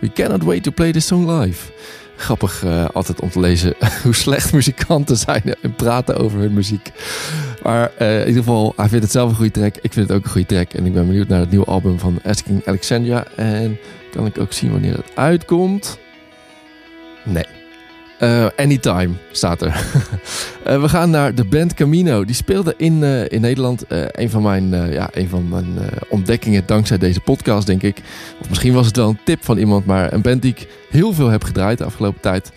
We 0.00 0.08
cannot 0.08 0.42
wait 0.42 0.62
to 0.62 0.70
play 0.70 0.92
this 0.92 1.06
song 1.06 1.26
live. 1.30 1.72
Grappig 2.16 2.64
eh, 2.64 2.84
altijd 2.92 3.20
om 3.20 3.30
te 3.30 3.40
lezen 3.40 3.74
hoe 4.02 4.14
slecht 4.14 4.52
muzikanten 4.52 5.16
zijn 5.16 5.42
en 5.62 5.74
praten 5.74 6.16
over 6.16 6.38
hun 6.38 6.52
muziek. 6.52 6.90
Maar 7.62 7.92
eh, 7.96 8.20
in 8.20 8.26
ieder 8.26 8.42
geval, 8.42 8.72
hij 8.76 8.88
vindt 8.88 9.04
het 9.04 9.12
zelf 9.12 9.30
een 9.30 9.36
goede 9.36 9.50
track. 9.50 9.76
Ik 9.80 9.92
vind 9.92 10.08
het 10.08 10.16
ook 10.16 10.24
een 10.24 10.30
goede 10.30 10.46
track. 10.46 10.72
En 10.72 10.86
ik 10.86 10.92
ben 10.92 11.06
benieuwd 11.06 11.28
naar 11.28 11.40
het 11.40 11.50
nieuwe 11.50 11.66
album 11.66 11.98
van 11.98 12.18
Asking 12.24 12.66
Alexandria. 12.66 13.26
En 13.36 13.78
kan 14.10 14.26
ik 14.26 14.38
ook 14.38 14.52
zien 14.52 14.70
wanneer 14.70 14.96
het 14.96 15.10
uitkomt? 15.14 15.98
Nee. 17.24 17.61
Eh, 18.22 18.46
anytime 18.56 19.10
staat 19.30 19.62
er. 19.62 19.74
Eh, 20.62 20.80
we 20.80 20.88
gaan 20.88 21.10
naar 21.10 21.34
de 21.34 21.44
band 21.44 21.74
Camino. 21.74 22.24
Die 22.24 22.34
speelde 22.34 22.74
in, 22.76 23.02
eh, 23.02 23.28
in 23.28 23.40
Nederland. 23.40 23.84
Een 23.88 24.30
van 24.30 24.42
mijn, 24.42 24.92
ja, 24.92 25.08
een 25.12 25.28
van 25.28 25.48
mijn 25.48 25.66
ontdekkingen 26.08 26.62
dankzij 26.66 26.98
deze 26.98 27.20
podcast, 27.20 27.66
denk 27.66 27.82
ik. 27.82 27.98
Of 28.40 28.48
misschien 28.48 28.72
was 28.72 28.86
het 28.86 28.96
wel 28.96 29.08
een 29.08 29.18
tip 29.24 29.44
van 29.44 29.58
iemand. 29.58 29.86
Maar 29.86 30.12
een 30.12 30.22
band 30.22 30.42
die 30.42 30.50
ik 30.50 30.68
heel 30.90 31.12
veel 31.12 31.28
heb 31.28 31.44
gedraaid 31.44 31.78
de 31.78 31.84
afgelopen 31.84 32.20
tijd. 32.20 32.52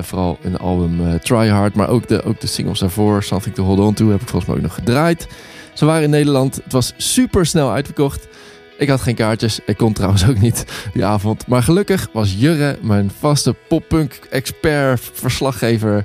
Vooral 0.00 0.38
het 0.40 0.58
album 0.58 1.18
Try 1.18 1.48
Hard. 1.48 1.74
Maar 1.74 1.88
ook 1.88 2.08
de, 2.08 2.22
ook 2.22 2.40
de 2.40 2.46
singles 2.46 2.78
daarvoor. 2.78 3.22
Something 3.22 3.54
to 3.54 3.64
Hold 3.64 3.78
On 3.78 3.94
To 3.94 4.10
heb 4.10 4.20
ik 4.20 4.28
volgens 4.28 4.46
mij 4.46 4.56
ook 4.56 4.66
nog 4.66 4.74
gedraaid. 4.74 5.26
Ze 5.72 5.84
waren 5.84 6.02
in 6.02 6.10
Nederland. 6.10 6.54
Het 6.54 6.72
was 6.72 6.92
super 6.96 7.46
snel 7.46 7.72
uitverkocht. 7.72 8.28
Ik 8.78 8.88
had 8.88 9.00
geen 9.00 9.14
kaartjes. 9.14 9.60
Ik 9.66 9.76
kon 9.76 9.92
trouwens 9.92 10.28
ook 10.28 10.38
niet 10.40 10.64
die 10.92 11.04
avond. 11.04 11.46
Maar 11.46 11.62
gelukkig 11.62 12.08
was 12.12 12.34
Jurre, 12.38 12.78
mijn 12.82 13.10
vaste 13.18 13.54
poppunk 13.68 14.18
expert 14.30 15.10
verslaggever, 15.12 16.04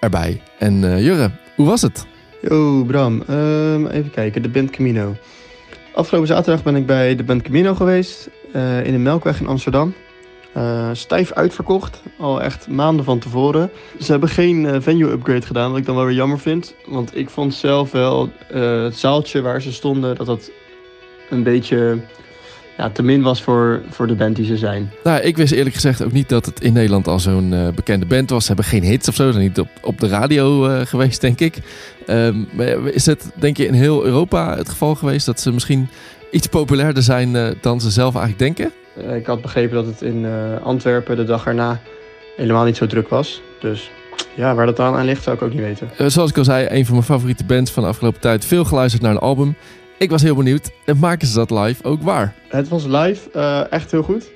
erbij. 0.00 0.40
En 0.58 0.84
eh, 0.84 1.04
Jurre, 1.04 1.30
hoe 1.56 1.66
was 1.66 1.82
het? 1.82 2.06
Yo, 2.42 2.84
Bram. 2.84 3.22
Ehm, 3.28 3.86
even 3.86 4.10
kijken, 4.10 4.42
de 4.42 4.48
band 4.48 4.70
Camino. 4.70 5.16
Afgelopen 5.94 6.28
zaterdag 6.28 6.62
ben 6.62 6.76
ik 6.76 6.86
bij 6.86 7.16
de 7.16 7.24
band 7.24 7.42
Camino 7.42 7.74
geweest. 7.74 8.28
eh, 8.52 8.86
in 8.86 8.92
de 8.92 8.98
Melkweg 8.98 9.40
in 9.40 9.46
Amsterdam. 9.46 9.94
Eh, 10.52 10.90
stijf 10.92 11.32
uitverkocht, 11.32 12.02
al 12.18 12.42
echt 12.42 12.68
maanden 12.68 13.04
van 13.04 13.18
tevoren. 13.18 13.70
Ze 14.00 14.10
hebben 14.10 14.28
geen 14.28 14.66
eh, 14.66 14.80
venue-upgrade 14.80 15.46
gedaan, 15.46 15.70
wat 15.70 15.78
ik 15.78 15.86
dan 15.86 15.94
wel 15.96 16.04
weer 16.04 16.14
jammer 16.14 16.38
vind. 16.38 16.74
Want 16.86 17.16
ik 17.16 17.30
vond 17.30 17.54
zelf 17.54 17.90
wel 17.90 18.30
het 18.52 18.96
zaaltje 18.96 19.40
waar 19.40 19.62
ze 19.62 19.72
stonden, 19.72 20.16
dat 20.16 20.26
dat 20.26 20.50
een 21.32 21.42
beetje 21.42 21.98
ja, 22.76 22.90
te 22.90 23.02
min 23.02 23.22
was 23.22 23.42
voor, 23.42 23.82
voor 23.90 24.06
de 24.06 24.14
band 24.14 24.36
die 24.36 24.44
ze 24.46 24.56
zijn. 24.56 24.92
Nou, 25.04 25.20
ik 25.20 25.36
wist 25.36 25.52
eerlijk 25.52 25.74
gezegd 25.74 26.04
ook 26.04 26.12
niet 26.12 26.28
dat 26.28 26.46
het 26.46 26.60
in 26.60 26.72
Nederland 26.72 27.08
al 27.08 27.20
zo'n 27.20 27.52
eh, 27.52 27.68
bekende 27.74 28.06
band 28.06 28.30
was. 28.30 28.40
Ze 28.40 28.46
hebben 28.46 28.64
geen 28.64 28.82
hits 28.82 29.08
of 29.08 29.14
zo. 29.14 29.30
Zijn 29.30 29.44
niet 29.44 29.58
op, 29.58 29.68
op 29.82 30.00
de 30.00 30.08
radio 30.08 30.66
eh, 30.66 30.86
geweest, 30.86 31.20
denk 31.20 31.40
ik. 31.40 31.58
Ehm, 32.06 32.36
maar 32.52 32.86
is 32.86 33.06
het, 33.06 33.30
denk 33.34 33.56
je, 33.56 33.66
in 33.66 33.74
heel 33.74 34.04
Europa 34.04 34.56
het 34.56 34.68
geval 34.68 34.94
geweest 34.94 35.26
dat 35.26 35.40
ze 35.40 35.52
misschien 35.52 35.88
iets 36.30 36.46
populairder 36.46 37.02
zijn 37.02 37.36
eh, 37.36 37.48
dan 37.60 37.80
ze 37.80 37.90
zelf 37.90 38.16
eigenlijk 38.16 38.56
denken? 38.56 38.72
Ik 39.16 39.26
had 39.26 39.42
begrepen 39.42 39.74
dat 39.74 39.86
het 39.86 40.02
in 40.02 40.26
Antwerpen 40.62 41.16
de 41.16 41.24
dag 41.24 41.46
erna 41.46 41.80
helemaal 42.36 42.64
niet 42.64 42.76
zo 42.76 42.86
druk 42.86 43.08
was. 43.08 43.42
Dus 43.60 43.90
ja, 44.34 44.54
waar 44.54 44.66
dat 44.66 44.76
dan 44.76 44.94
aan 44.94 45.04
ligt, 45.04 45.22
zou 45.22 45.36
ik 45.36 45.42
ook 45.42 45.52
niet 45.52 45.60
weten. 45.60 46.10
Zoals 46.10 46.30
ik 46.30 46.38
al 46.38 46.44
zei, 46.44 46.66
een 46.70 46.84
van 46.84 46.94
mijn 46.94 47.06
favoriete 47.06 47.44
bands 47.44 47.70
van 47.70 47.82
de 47.82 47.88
afgelopen 47.88 48.20
tijd. 48.20 48.44
Veel 48.44 48.64
geluisterd 48.64 49.02
naar 49.02 49.10
een 49.10 49.18
album. 49.18 49.56
Ik 50.02 50.10
was 50.10 50.22
heel 50.22 50.34
benieuwd. 50.34 50.70
En 50.84 50.98
maken 50.98 51.26
ze 51.26 51.34
dat 51.34 51.50
live 51.50 51.84
ook 51.84 52.02
waar? 52.02 52.34
Het 52.48 52.68
was 52.68 52.84
live 52.84 53.30
eh, 53.32 53.72
echt 53.72 53.90
heel 53.90 54.02
goed. 54.02 54.30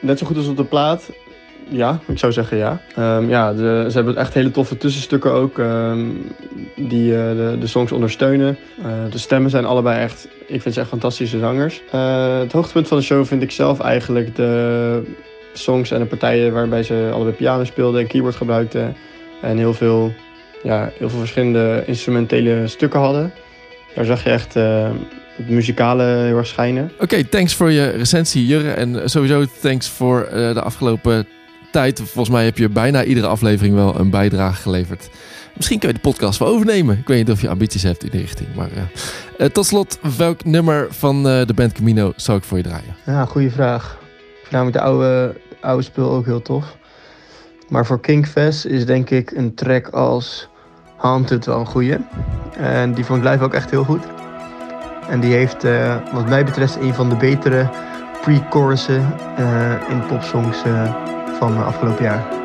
Net 0.00 0.18
zo 0.18 0.26
goed 0.26 0.36
als 0.36 0.46
op 0.46 0.56
de 0.56 0.64
plaat. 0.64 1.10
Ja, 1.68 2.00
ik 2.06 2.18
zou 2.18 2.32
zeggen 2.32 2.56
ja. 2.56 2.80
Ehm, 2.94 3.28
ja, 3.28 3.54
ze 3.56 3.90
hebben 3.92 4.16
echt 4.16 4.34
hele 4.34 4.50
toffe 4.50 4.76
tussenstukken 4.76 5.32
ook 5.32 5.58
ehm, 5.58 6.06
die 6.76 7.16
eh, 7.16 7.30
de, 7.30 7.56
de 7.60 7.66
songs 7.66 7.92
ondersteunen. 7.92 8.58
Eh, 8.82 8.90
de 9.10 9.18
stemmen 9.18 9.50
zijn 9.50 9.64
allebei 9.64 10.00
echt, 10.00 10.28
ik 10.46 10.62
vind 10.62 10.74
ze 10.74 10.80
echt 10.80 10.88
fantastische 10.88 11.38
zangers. 11.38 11.82
Het 12.40 12.52
hoogtepunt 12.52 12.88
van 12.88 12.96
de 12.96 13.04
show 13.04 13.24
vind 13.24 13.42
ik 13.42 13.50
zelf 13.50 13.80
eigenlijk 13.80 14.36
de 14.36 15.02
songs 15.52 15.90
en 15.90 15.98
de 15.98 16.06
partijen 16.06 16.52
waarbij 16.52 16.82
ze 16.82 17.10
allebei 17.12 17.36
piano 17.36 17.64
speelden 17.64 18.00
en 18.00 18.06
keyboard 18.06 18.36
gebruikten. 18.36 18.96
En 19.42 19.56
heel 19.56 19.74
veel, 19.74 20.12
ja, 20.62 20.90
heel 20.98 21.08
veel 21.08 21.18
verschillende 21.18 21.82
instrumentele 21.86 22.66
stukken 22.66 23.00
hadden. 23.00 23.32
Daar 23.94 24.04
zag 24.04 24.24
je 24.24 24.30
echt 24.30 24.56
eh, 24.56 24.90
het 25.36 25.48
muzikale 25.48 26.02
heel 26.02 26.36
erg 26.36 26.46
schijnen. 26.46 26.92
Oké, 26.98 27.24
thanks 27.24 27.54
voor 27.54 27.70
je 27.70 27.88
recensie, 27.90 28.46
Jurre. 28.46 28.70
En 28.70 29.10
sowieso 29.10 29.44
thanks 29.60 29.88
voor 29.88 30.22
eh, 30.22 30.54
de 30.54 30.62
afgelopen 30.62 31.26
tijd. 31.72 31.98
Volgens 31.98 32.28
mij 32.28 32.44
heb 32.44 32.58
je 32.58 32.68
bijna 32.68 33.04
iedere 33.04 33.26
aflevering 33.26 33.74
wel 33.74 33.98
een 33.98 34.10
bijdrage 34.10 34.62
geleverd. 34.62 35.08
Misschien 35.56 35.78
kun 35.78 35.88
je 35.88 35.94
de 35.94 36.00
podcast 36.00 36.38
wel 36.38 36.48
overnemen. 36.48 36.98
Ik 36.98 37.06
weet 37.06 37.18
niet 37.18 37.30
of 37.30 37.40
je 37.40 37.48
ambities 37.48 37.82
hebt 37.82 38.04
in 38.04 38.10
die 38.10 38.20
richting. 38.20 38.54
Maar 38.54 38.70
eh, 38.72 38.82
eh, 39.38 39.50
tot 39.50 39.66
slot, 39.66 39.98
welk 40.16 40.44
nummer 40.44 40.86
van 40.90 41.28
eh, 41.28 41.46
de 41.46 41.54
band 41.54 41.72
Camino 41.72 42.12
zou 42.16 42.38
ik 42.38 42.44
voor 42.44 42.56
je 42.56 42.62
draaien? 42.62 42.96
Ja, 43.06 43.24
goede 43.24 43.50
vraag. 43.50 43.98
Ik 44.02 44.38
vind 44.38 44.50
namelijk 44.50 44.76
de 44.76 44.82
oude, 44.82 45.34
de 45.48 45.66
oude 45.66 45.82
spul 45.82 46.10
ook 46.10 46.24
heel 46.24 46.42
tof. 46.42 46.76
Maar 47.68 47.86
voor 47.86 48.00
Kingfest 48.00 48.64
is 48.64 48.86
denk 48.86 49.10
ik 49.10 49.30
een 49.30 49.54
track 49.54 49.88
als 49.88 50.48
Haunted 51.02 51.46
wel 51.46 51.60
een 51.60 51.66
goeie. 51.66 51.96
En 52.56 52.92
die 52.92 53.04
vond 53.04 53.24
ik 53.24 53.30
live 53.30 53.44
ook 53.44 53.54
echt 53.54 53.70
heel 53.70 53.84
goed. 53.84 54.04
En 55.08 55.20
die 55.20 55.32
heeft 55.34 55.64
eh, 55.64 55.96
wat 56.12 56.28
mij 56.28 56.44
betreft 56.44 56.76
een 56.76 56.94
van 56.94 57.08
de 57.08 57.16
betere 57.16 57.68
pre-chorussen 58.20 59.14
eh, 59.36 59.90
in 59.90 60.06
popsongs 60.06 60.62
eh, 60.62 60.94
van 61.38 61.64
afgelopen 61.64 62.04
jaar. 62.04 62.41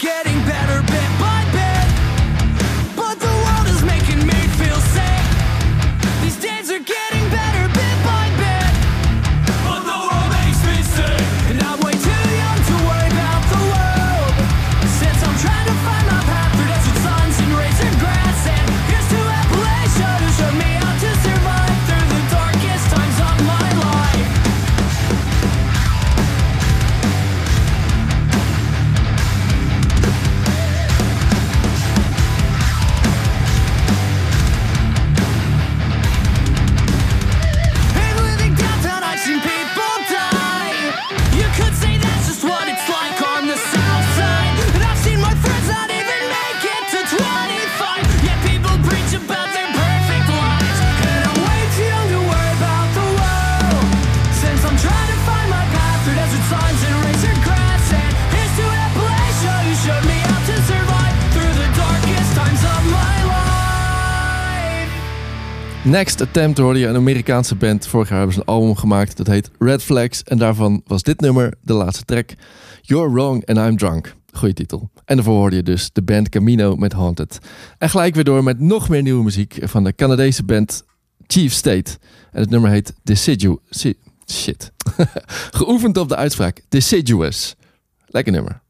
get 0.00 0.26
it. 0.26 0.29
Next 65.90 66.20
Attempt 66.20 66.58
hoorde 66.58 66.78
je 66.78 66.86
een 66.86 66.96
Amerikaanse 66.96 67.54
band. 67.54 67.86
Vorig 67.86 68.08
jaar 68.08 68.18
hebben 68.18 68.34
ze 68.34 68.40
een 68.40 68.54
album 68.54 68.76
gemaakt 68.76 69.16
dat 69.16 69.26
heet 69.26 69.50
Red 69.58 69.82
Flags. 69.82 70.22
En 70.22 70.38
daarvan 70.38 70.82
was 70.86 71.02
dit 71.02 71.20
nummer 71.20 71.54
de 71.62 71.72
laatste 71.72 72.04
track. 72.04 72.30
You're 72.80 73.12
Wrong 73.12 73.46
and 73.46 73.58
I'm 73.58 73.76
Drunk. 73.76 74.14
Goeie 74.32 74.54
titel. 74.54 74.90
En 75.04 75.16
daarvoor 75.16 75.34
hoorde 75.34 75.56
je 75.56 75.62
dus 75.62 75.90
de 75.92 76.02
band 76.02 76.28
Camino 76.28 76.76
met 76.76 76.92
Haunted. 76.92 77.38
En 77.78 77.90
gelijk 77.90 78.14
weer 78.14 78.24
door 78.24 78.44
met 78.44 78.60
nog 78.60 78.88
meer 78.88 79.02
nieuwe 79.02 79.24
muziek 79.24 79.58
van 79.62 79.84
de 79.84 79.94
Canadese 79.94 80.44
band 80.44 80.84
Chief 81.26 81.52
State. 81.52 81.98
En 82.32 82.40
het 82.40 82.50
nummer 82.50 82.70
heet 82.70 82.92
Deciduous 83.02 83.86
shit. 84.26 84.72
Geoefend 85.60 85.96
op 85.96 86.08
de 86.08 86.16
uitspraak. 86.16 86.60
Deciduous. 86.68 87.54
Lekker 88.06 88.32
nummer. 88.32 88.60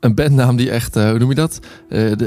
een 0.00 0.14
bandnaam 0.14 0.56
die 0.56 0.70
echt, 0.70 0.96
eh, 0.96 1.08
hoe 1.08 1.18
noem 1.18 1.28
je 1.28 1.34
dat? 1.34 1.58
Eh, 1.88 2.12
eh, 2.12 2.18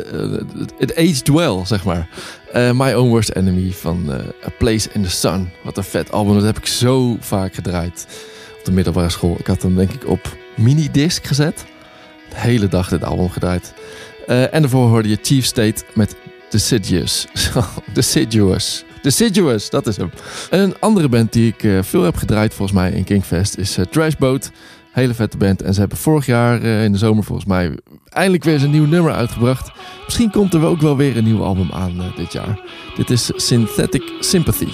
het 0.77 0.95
Age 0.95 1.33
Well, 1.33 1.65
zeg 1.65 1.83
maar. 1.83 2.09
My 2.53 2.93
Own 2.93 3.09
Worst 3.09 3.29
Enemy 3.29 3.71
van 3.71 4.11
A 4.45 4.49
Place 4.57 4.89
in 4.91 5.03
the 5.03 5.09
Sun. 5.09 5.49
Wat 5.63 5.77
een 5.77 5.83
vet 5.83 6.11
album, 6.11 6.35
dat 6.35 6.43
heb 6.43 6.57
ik 6.57 6.65
zo 6.65 7.17
vaak 7.19 7.53
gedraaid 7.53 8.07
op 8.59 8.65
de 8.65 8.71
middelbare 8.71 9.09
school. 9.09 9.35
Ik 9.39 9.47
had 9.47 9.61
hem 9.61 9.75
denk 9.75 9.91
ik 9.91 10.07
op 10.07 10.37
minidisc 10.55 11.25
gezet. 11.25 11.65
De 12.29 12.39
hele 12.39 12.67
dag 12.67 12.89
dit 12.89 13.03
album 13.03 13.29
gedraaid. 13.29 13.73
En 14.27 14.61
daarvoor 14.61 14.87
hoorde 14.87 15.09
je 15.09 15.17
Chief 15.21 15.45
State 15.45 15.83
met 15.93 16.15
Deciduous. 16.49 17.27
Deciduous. 17.93 18.83
Deciduous, 19.01 19.69
dat 19.69 19.87
is 19.87 19.97
hem. 19.97 20.11
Een 20.49 20.75
andere 20.79 21.09
band 21.09 21.33
die 21.33 21.53
ik 21.57 21.83
veel 21.85 22.03
heb 22.03 22.15
gedraaid 22.15 22.53
volgens 22.53 22.77
mij 22.77 22.91
in 22.91 23.03
Kingfest 23.03 23.57
is 23.57 23.77
Trashboat. 23.89 24.51
Hele 24.93 25.13
vette 25.13 25.37
band. 25.37 25.61
En 25.61 25.73
ze 25.73 25.79
hebben 25.79 25.97
vorig 25.97 26.25
jaar 26.25 26.61
eh, 26.61 26.83
in 26.83 26.91
de 26.91 26.97
zomer 26.97 27.23
volgens 27.23 27.47
mij 27.47 27.77
eindelijk 28.09 28.43
weer 28.43 28.53
eens 28.53 28.63
een 28.63 28.71
nieuw 28.71 28.85
nummer 28.85 29.13
uitgebracht. 29.13 29.71
Misschien 30.05 30.31
komt 30.31 30.53
er 30.53 30.65
ook 30.65 30.81
wel 30.81 30.97
weer 30.97 31.17
een 31.17 31.23
nieuw 31.23 31.43
album 31.43 31.71
aan 31.71 32.01
eh, 32.01 32.15
dit 32.15 32.33
jaar. 32.33 32.59
Dit 32.95 33.09
is 33.09 33.31
Synthetic 33.35 34.03
Sympathy. 34.19 34.67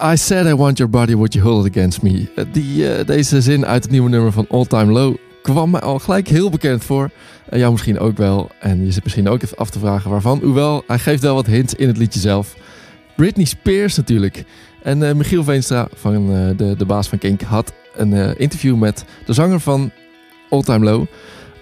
I 0.00 0.16
said 0.16 0.46
I 0.46 0.54
want 0.54 0.78
your 0.78 0.90
body, 0.90 1.14
would 1.14 1.32
you 1.34 1.44
hold 1.44 1.66
it 1.66 1.76
against 1.76 2.02
me? 2.02 2.28
Eh, 2.36 2.44
Die, 2.52 2.92
eh, 2.92 3.06
deze 3.06 3.40
zin 3.40 3.66
uit 3.66 3.82
het 3.82 3.92
nieuwe 3.92 4.08
nummer 4.08 4.32
van 4.32 4.46
All 4.48 4.64
Time 4.64 4.92
Low 4.92 5.16
kwam 5.42 5.70
mij 5.70 5.80
al 5.80 5.98
gelijk 5.98 6.28
heel 6.28 6.50
bekend 6.50 6.84
voor. 6.84 7.10
En 7.48 7.58
jou 7.58 7.72
misschien 7.72 7.98
ook 7.98 8.16
wel. 8.16 8.50
En 8.60 8.84
je 8.84 8.92
zit 8.92 9.02
misschien 9.04 9.28
ook 9.28 9.42
even 9.42 9.56
af 9.56 9.70
te 9.70 9.78
vragen 9.78 10.10
waarvan. 10.10 10.38
Hoewel, 10.42 10.82
hij 10.86 10.98
geeft 10.98 11.22
wel 11.22 11.34
wat 11.34 11.46
hints 11.46 11.74
in 11.74 11.86
het 11.88 11.96
liedje 11.96 12.20
zelf. 12.20 12.54
Britney 13.16 13.44
Spears 13.44 13.96
natuurlijk. 13.96 14.44
En 14.82 15.02
eh, 15.08 15.14
Michiel 15.14 15.44
Veenstra, 15.44 15.88
van, 15.94 16.14
eh, 16.32 16.56
de, 16.56 16.74
de 16.76 16.84
baas 16.84 17.08
van 17.08 17.18
Kink, 17.18 17.40
had 17.42 17.72
een 17.96 18.12
eh, 18.12 18.30
interview 18.36 18.76
met 18.76 19.04
de 19.26 19.32
zanger 19.32 19.60
van 19.60 19.90
All 20.50 20.62
Time 20.62 20.84
Low. 20.84 21.06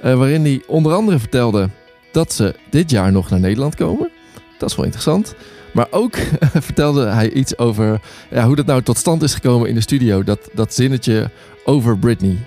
eh, 0.02 0.14
waarin 0.18 0.42
hij 0.42 0.62
onder 0.66 0.92
andere 0.92 1.18
vertelde 1.18 1.68
dat 2.12 2.32
ze 2.32 2.54
dit 2.70 2.90
jaar 2.90 3.12
nog 3.12 3.30
naar 3.30 3.40
Nederland 3.40 3.74
komen. 3.74 4.10
Dat 4.58 4.70
is 4.70 4.76
wel 4.76 4.84
interessant. 4.84 5.34
Maar 5.72 5.86
ook 5.90 6.16
vertelde 6.68 7.06
hij 7.06 7.30
iets 7.30 7.58
over 7.58 8.00
ja, 8.30 8.46
hoe 8.46 8.56
dat 8.56 8.66
nou 8.66 8.82
tot 8.82 8.96
stand 8.96 9.22
is 9.22 9.34
gekomen 9.34 9.68
in 9.68 9.74
de 9.74 9.80
studio. 9.80 10.22
Dat, 10.22 10.38
dat 10.52 10.74
zinnetje 10.74 11.30
over 11.64 11.98
Britney. 11.98 12.38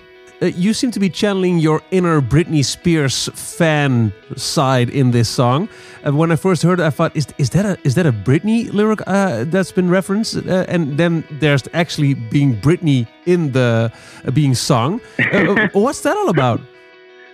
Uh, 0.42 0.48
you 0.56 0.74
seem 0.74 0.90
to 0.92 1.00
be 1.00 1.10
channeling 1.10 1.60
your 1.60 1.82
inner 1.90 2.22
Britney 2.22 2.62
Spears 2.62 3.30
fan 3.34 4.14
side 4.36 4.90
in 4.90 5.12
this 5.12 5.34
song. 5.34 5.68
And 6.04 6.18
when 6.18 6.32
I 6.32 6.38
first 6.38 6.62
heard 6.62 6.80
it, 6.80 6.86
I 6.86 6.90
thought, 6.92 7.14
is, 7.14 7.28
is 7.38 7.50
that 7.50 7.66
a 7.66 7.78
is 7.84 7.94
that 7.96 8.06
a 8.06 8.12
Britney 8.12 8.72
lyric 8.72 9.02
uh, 9.06 9.44
that's 9.52 9.74
been 9.74 9.90
referenced? 9.90 10.38
Uh, 10.38 10.66
and 10.70 10.98
then 10.98 11.26
there's 11.40 11.64
actually 11.74 12.14
being 12.14 12.56
Britney 12.56 13.06
in 13.26 13.52
the 13.52 13.92
uh, 14.26 14.32
being 14.32 14.56
sung. 14.56 15.02
What's 15.74 16.02
that 16.02 16.16
all 16.16 16.30
about? 16.30 16.62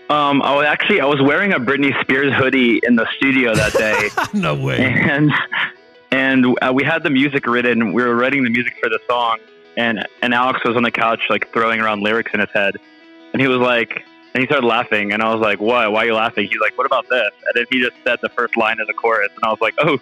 Um, 0.09 0.41
I 0.43 0.55
was 0.55 0.65
actually 0.65 1.01
I 1.01 1.05
was 1.05 1.19
wearing 1.21 1.53
a 1.53 1.59
Britney 1.59 1.99
Spears 2.01 2.33
hoodie 2.33 2.79
in 2.83 2.95
the 2.95 3.07
studio 3.17 3.55
that 3.55 3.73
day, 3.73 4.09
no 4.39 4.53
way. 4.53 4.77
and 4.77 5.31
and 6.11 6.45
uh, 6.61 6.71
we 6.73 6.83
had 6.83 7.01
the 7.03 7.09
music 7.09 7.47
written. 7.47 7.91
We 7.91 8.03
were 8.03 8.15
writing 8.15 8.43
the 8.43 8.51
music 8.51 8.75
for 8.81 8.89
the 8.89 8.99
song, 9.07 9.39
and 9.77 10.07
and 10.21 10.33
Alex 10.33 10.63
was 10.63 10.75
on 10.77 10.83
the 10.83 10.91
couch 10.91 11.21
like 11.29 11.51
throwing 11.51 11.79
around 11.79 12.01
lyrics 12.01 12.31
in 12.35 12.39
his 12.39 12.49
head, 12.53 12.75
and 13.33 13.41
he 13.41 13.47
was 13.47 13.57
like, 13.57 14.05
and 14.35 14.41
he 14.41 14.47
started 14.47 14.67
laughing, 14.67 15.13
and 15.13 15.23
I 15.23 15.33
was 15.33 15.39
like, 15.41 15.61
"What? 15.61 15.91
Why 15.93 16.03
are 16.03 16.05
you 16.07 16.13
laughing?" 16.13 16.47
He's 16.51 16.59
like, 16.59 16.77
"What 16.77 16.85
about 16.85 17.07
this?" 17.09 17.31
And 17.45 17.51
then 17.55 17.65
he 17.71 17.79
just 17.81 17.95
said 18.03 18.19
the 18.21 18.27
first 18.29 18.57
line 18.57 18.81
of 18.81 18.87
the 18.87 18.93
chorus, 18.93 19.29
and 19.33 19.43
I 19.45 19.49
was 19.49 19.61
like, 19.61 19.73
"Oh," 19.79 19.97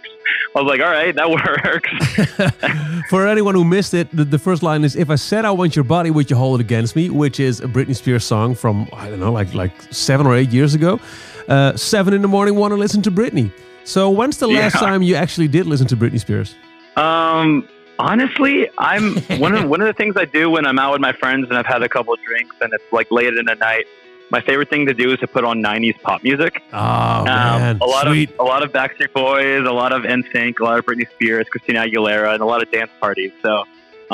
I 0.55 0.61
was 0.61 0.67
like, 0.69 0.81
"All 0.81 0.89
right, 0.91 1.15
that 1.15 1.29
works." 1.39 3.03
For 3.09 3.27
anyone 3.27 3.53
who 3.53 3.63
missed 3.63 3.93
it, 3.93 4.09
the, 4.11 4.25
the 4.25 4.39
first 4.39 4.63
line 4.63 4.83
is 4.83 4.95
"If 4.95 5.09
I 5.11 5.15
said 5.15 5.45
I 5.45 5.51
want 5.51 5.75
your 5.75 5.85
body, 5.85 6.09
would 6.09 6.29
you 6.31 6.35
hold 6.35 6.59
it 6.59 6.63
against 6.63 6.95
me?" 6.95 7.09
Which 7.11 7.39
is 7.39 7.59
a 7.59 7.67
Britney 7.67 7.95
Spears 7.95 8.25
song 8.25 8.55
from 8.55 8.89
I 8.91 9.07
don't 9.09 9.19
know, 9.19 9.31
like 9.31 9.53
like 9.53 9.73
seven 9.91 10.25
or 10.25 10.35
eight 10.35 10.49
years 10.49 10.73
ago. 10.73 10.99
Uh, 11.47 11.75
seven 11.77 12.13
in 12.13 12.21
the 12.23 12.27
morning, 12.27 12.55
want 12.55 12.71
to 12.71 12.77
listen 12.77 13.01
to 13.03 13.11
Britney. 13.11 13.51
So 13.83 14.09
when's 14.09 14.37
the 14.37 14.47
last 14.47 14.75
Yeah. 14.75 14.79
time 14.81 15.01
you 15.03 15.15
actually 15.15 15.47
did 15.49 15.67
listen 15.67 15.85
to 15.87 15.97
Britney 15.97 16.19
Spears? 16.19 16.55
Um, 16.95 17.67
honestly, 17.99 18.69
I'm 18.77 19.17
one 19.39 19.53
of 19.55 19.67
one 19.69 19.81
of 19.81 19.87
the 19.87 19.93
things 19.93 20.15
I 20.17 20.25
do 20.25 20.49
when 20.49 20.65
I'm 20.65 20.79
out 20.79 20.93
with 20.93 21.01
my 21.01 21.11
friends 21.13 21.47
and 21.49 21.57
I've 21.57 21.65
had 21.65 21.83
a 21.83 21.89
couple 21.89 22.13
of 22.13 22.19
drinks 22.23 22.55
and 22.61 22.73
it's 22.73 22.83
like 22.91 23.11
late 23.11 23.33
in 23.35 23.45
the 23.45 23.55
night. 23.55 23.85
My 24.37 24.41
favorite 24.49 24.69
thing 24.73 24.83
to 24.91 24.95
do 25.03 25.07
is 25.13 25.19
to 25.19 25.27
put 25.35 25.43
on 25.49 25.55
'90s 25.69 25.97
pop 26.07 26.19
music. 26.29 26.53
Oh 26.73 26.77
Um, 27.19 27.23
man, 27.25 27.77
a 27.81 27.85
lot 27.95 28.05
sweet. 28.07 28.29
of 28.31 28.45
a 28.45 28.47
lot 28.53 28.61
of 28.65 28.69
Backstreet 28.77 29.13
Boys, 29.23 29.61
a 29.73 29.75
lot 29.81 29.91
of 29.97 30.01
NSYNC, 30.19 30.53
a 30.59 30.63
lot 30.69 30.77
of 30.79 30.83
Britney 30.87 31.07
Spears, 31.13 31.45
Christina 31.51 31.79
Aguilera, 31.85 32.29
and 32.33 32.41
a 32.41 32.49
lot 32.53 32.59
of 32.63 32.67
dance 32.71 32.91
parties. 32.99 33.31
So, 33.43 33.51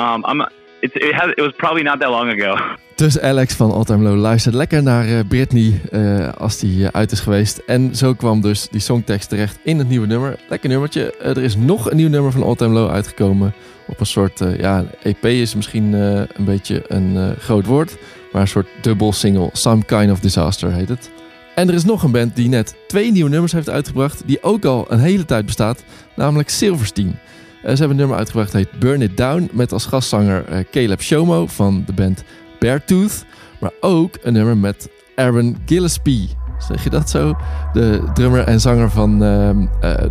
um, 0.04 0.18
I'm 0.30 0.38
it's, 0.84 0.94
it 1.08 1.14
has 1.20 1.28
it 1.38 1.42
was 1.46 1.52
probably 1.62 1.82
not 1.90 1.96
that 2.00 2.10
long 2.10 2.28
ago. 2.38 2.52
Dus 3.00 3.20
Alex 3.20 3.54
van 3.56 3.70
All 3.72 3.84
Time 3.84 4.02
Low 4.08 4.16
luistert 4.18 4.54
lekker 4.54 4.82
naar 4.82 5.04
eh, 5.06 5.18
Britney 5.28 5.80
eh, 5.90 6.28
als 6.38 6.58
die 6.58 6.84
eh, 6.84 6.88
uit 6.92 7.12
is 7.12 7.20
geweest. 7.20 7.58
En 7.66 7.94
zo 7.96 8.14
kwam 8.14 8.40
dus 8.40 8.68
die 8.68 8.80
songtekst 8.80 9.28
terecht 9.28 9.58
in 9.64 9.78
het 9.78 9.88
nieuwe 9.88 10.06
nummer. 10.06 10.36
Lekker 10.48 10.68
nummertje. 10.68 11.14
Er 11.16 11.38
is 11.42 11.56
nog 11.56 11.90
een 11.90 11.96
nieuw 11.96 12.08
nummer 12.08 12.32
van 12.32 12.42
All 12.42 12.54
Time 12.54 12.74
Low 12.74 12.90
uitgekomen. 12.90 13.52
Op 13.86 14.00
een 14.00 14.06
soort, 14.06 14.40
eh, 14.40 14.58
ja, 14.58 14.84
EP 15.02 15.24
is 15.24 15.54
misschien 15.54 15.94
eh, 15.94 16.00
een 16.32 16.44
beetje 16.44 16.82
een 16.88 17.16
eh, 17.16 17.30
groot 17.38 17.66
woord. 17.66 17.96
Maar 18.32 18.42
een 18.42 18.48
soort 18.48 18.68
dubbel 18.82 19.12
single. 19.12 19.48
Some 19.52 19.84
Kind 19.84 20.10
of 20.10 20.20
Disaster 20.20 20.72
heet 20.72 20.88
het. 20.88 21.10
En 21.54 21.68
er 21.68 21.74
is 21.74 21.84
nog 21.84 22.02
een 22.02 22.10
band 22.10 22.36
die 22.36 22.48
net 22.48 22.76
twee 22.86 23.12
nieuwe 23.12 23.30
nummers 23.30 23.52
heeft 23.52 23.68
uitgebracht. 23.68 24.22
Die 24.26 24.42
ook 24.42 24.64
al 24.64 24.86
een 24.88 24.98
hele 24.98 25.24
tijd 25.24 25.46
bestaat. 25.46 25.84
Namelijk 26.16 26.48
Silverstein. 26.48 27.08
Eh, 27.08 27.16
ze 27.62 27.66
hebben 27.68 27.90
een 27.90 27.96
nummer 27.96 28.16
uitgebracht 28.16 28.52
heet 28.52 28.78
Burn 28.78 29.02
It 29.02 29.16
Down. 29.16 29.50
Met 29.52 29.72
als 29.72 29.86
gastzanger 29.86 30.44
eh, 30.44 30.64
Caleb 30.70 31.02
Shomo 31.02 31.46
van 31.46 31.82
de 31.86 31.92
band 31.92 32.24
Beartooth. 32.58 33.24
Maar 33.60 33.72
ook 33.80 34.14
een 34.22 34.32
nummer 34.32 34.56
met 34.56 34.88
Aaron 35.16 35.56
Gillespie. 35.66 36.28
Zeg 36.68 36.84
je 36.84 36.90
dat 36.90 37.10
zo? 37.10 37.36
De 37.72 38.02
drummer 38.14 38.44
en 38.44 38.60
zanger 38.60 38.90
van 38.90 39.24
ehm, 39.24 39.66
eh, 39.80 40.04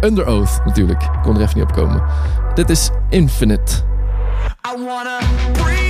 Under 0.00 0.26
Oath 0.26 0.60
natuurlijk. 0.64 1.08
Kon 1.22 1.34
er 1.34 1.42
even 1.42 1.58
niet 1.58 1.68
op 1.68 1.72
komen. 1.72 2.02
Dit 2.54 2.70
is 2.70 2.90
Infinite. 3.08 3.72
I 4.66 4.84
wanna 4.84 5.18
breathe 5.52 5.81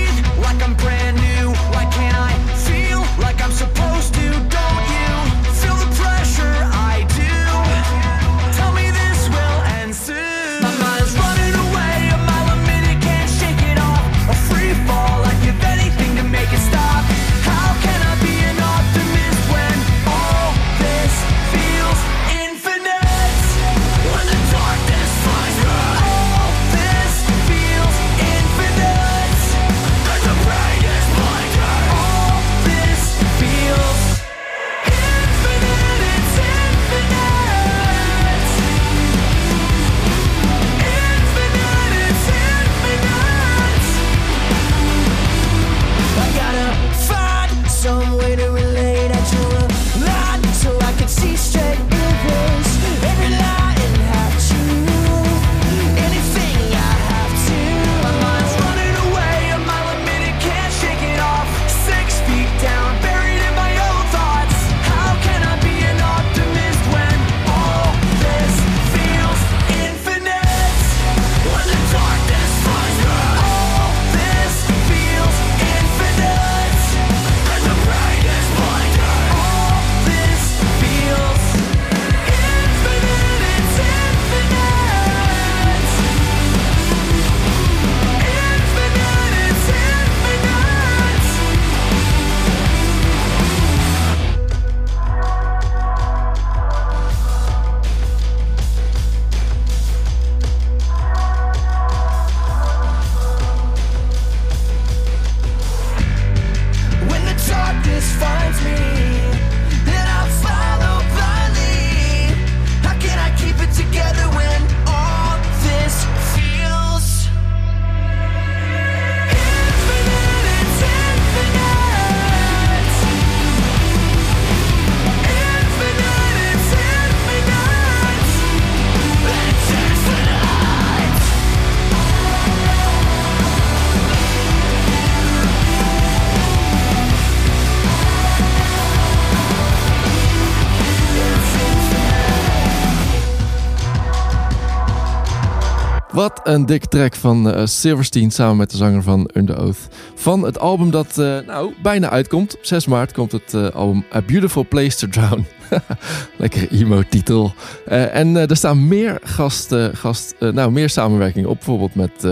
een 146.53 146.65
dikke 146.65 146.87
track 146.87 147.15
van 147.15 147.51
eh, 147.51 147.65
Silverstein 147.65 148.31
samen 148.31 148.57
met 148.57 148.71
de 148.71 148.77
zanger 148.77 149.03
van 149.03 149.29
Under 149.33 149.61
Oath. 149.61 149.87
Van 150.15 150.43
het 150.43 150.59
album 150.59 150.91
dat 150.91 151.17
eh, 151.17 151.37
nou 151.47 151.73
bijna 151.81 152.09
uitkomt. 152.09 152.57
Op 152.57 152.65
6 152.65 152.85
maart 152.85 153.11
komt 153.11 153.31
het 153.31 153.53
eh, 153.53 153.69
album 153.69 154.05
A 154.15 154.21
Beautiful 154.21 154.65
Place 154.67 154.97
to 154.97 155.07
Drown. 155.07 155.45
Lekker 156.37 156.71
emo-titel. 156.71 157.53
En 157.85 158.35
er 158.35 158.55
staan 158.57 158.87
meer 158.87 159.19
gast, 159.23 159.71
eh, 159.71 159.87
gast 159.93 160.35
nou 160.39 160.71
meer 160.71 160.89
samenwerkingen 160.89 161.49
op. 161.49 161.55
Bijvoorbeeld 161.55 161.95
met 161.95 162.27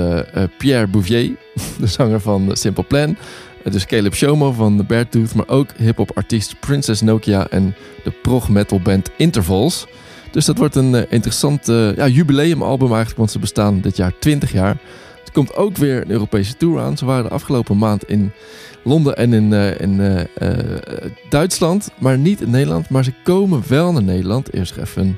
Pierre 0.57 0.87
Bouvier, 0.87 1.35
de 1.79 1.87
zanger 1.87 2.19
van 2.19 2.49
Simple 2.53 2.83
Plan. 2.83 3.15
Dus 3.63 3.85
Caleb 3.85 4.15
Shomo 4.15 4.51
van 4.51 4.77
The 4.77 4.83
Beartooth. 4.83 5.33
Maar 5.33 5.47
ook 5.47 5.69
hip-hop 5.77 6.11
artiest 6.13 6.59
Princess 6.59 7.01
Nokia 7.01 7.47
en 7.47 7.75
de 8.03 8.11
prog 8.21 8.49
metal 8.49 8.79
band 8.79 9.09
Intervals. 9.17 9.87
Dus 10.31 10.45
dat 10.45 10.57
wordt 10.57 10.75
een 10.75 10.95
eh, 10.95 11.01
interessant 11.09 11.69
eh, 11.69 11.95
ja, 11.95 12.07
jubileumalbum 12.07 12.87
eigenlijk, 12.87 13.17
want 13.17 13.31
ze 13.31 13.39
bestaan 13.39 13.81
dit 13.81 13.97
jaar 13.97 14.13
20 14.19 14.51
jaar. 14.51 14.77
Er 15.25 15.31
komt 15.31 15.55
ook 15.55 15.77
weer 15.77 16.01
een 16.01 16.11
Europese 16.11 16.57
tour 16.57 16.81
aan. 16.81 16.97
Ze 16.97 17.05
waren 17.05 17.23
de 17.23 17.29
afgelopen 17.29 17.77
maand 17.77 18.09
in 18.09 18.31
Londen 18.83 19.17
en 19.17 19.33
in, 19.33 19.53
eh, 19.53 19.79
in 19.79 20.27
Duitsland, 21.29 21.89
maar 21.99 22.17
niet 22.17 22.41
in 22.41 22.49
Nederland. 22.49 22.89
Maar 22.89 23.03
ze 23.03 23.13
komen 23.23 23.63
wel 23.67 23.91
naar 23.91 24.03
Nederland. 24.03 24.53
Eerst 24.53 24.77
even 24.77 25.01
een 25.01 25.17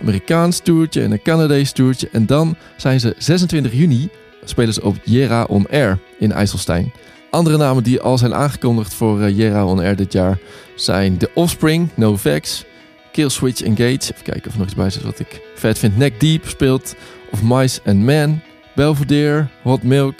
Amerikaans 0.00 0.58
toertje 0.58 1.02
en 1.02 1.12
een 1.12 1.22
Canadees 1.22 1.72
toertje. 1.72 2.08
En 2.12 2.26
dan 2.26 2.56
zijn 2.76 3.00
ze 3.00 3.14
26 3.18 3.72
juni, 3.72 4.08
spelen 4.44 4.74
ze 4.74 4.82
op 4.82 4.96
Jera 5.04 5.44
On 5.44 5.66
Air 5.70 5.98
in 6.18 6.32
IJsselstein. 6.32 6.92
Andere 7.30 7.56
namen 7.56 7.82
die 7.82 8.00
al 8.00 8.18
zijn 8.18 8.34
aangekondigd 8.34 8.94
voor 8.94 9.30
Jera 9.30 9.66
On 9.66 9.78
Air 9.78 9.96
dit 9.96 10.12
jaar 10.12 10.38
zijn 10.74 11.16
The 11.16 11.30
Offspring, 11.34 11.88
No 11.94 12.16
Vex, 12.16 12.64
Killswitch 13.14 13.62
Engage. 13.62 14.12
Even 14.12 14.22
kijken 14.22 14.46
of 14.46 14.52
er 14.52 14.58
nog 14.58 14.66
iets 14.66 14.74
bij 14.74 14.90
zit 14.90 15.02
wat 15.02 15.18
ik 15.18 15.40
vet 15.54 15.78
vind. 15.78 15.96
Neck 15.96 16.20
Deep 16.20 16.48
speelt. 16.48 16.94
Of 17.30 17.42
Mice 17.42 17.80
and 17.84 17.98
Men. 17.98 18.42
Belvedere, 18.74 19.46
Hot 19.62 19.82
Milk, 19.82 20.14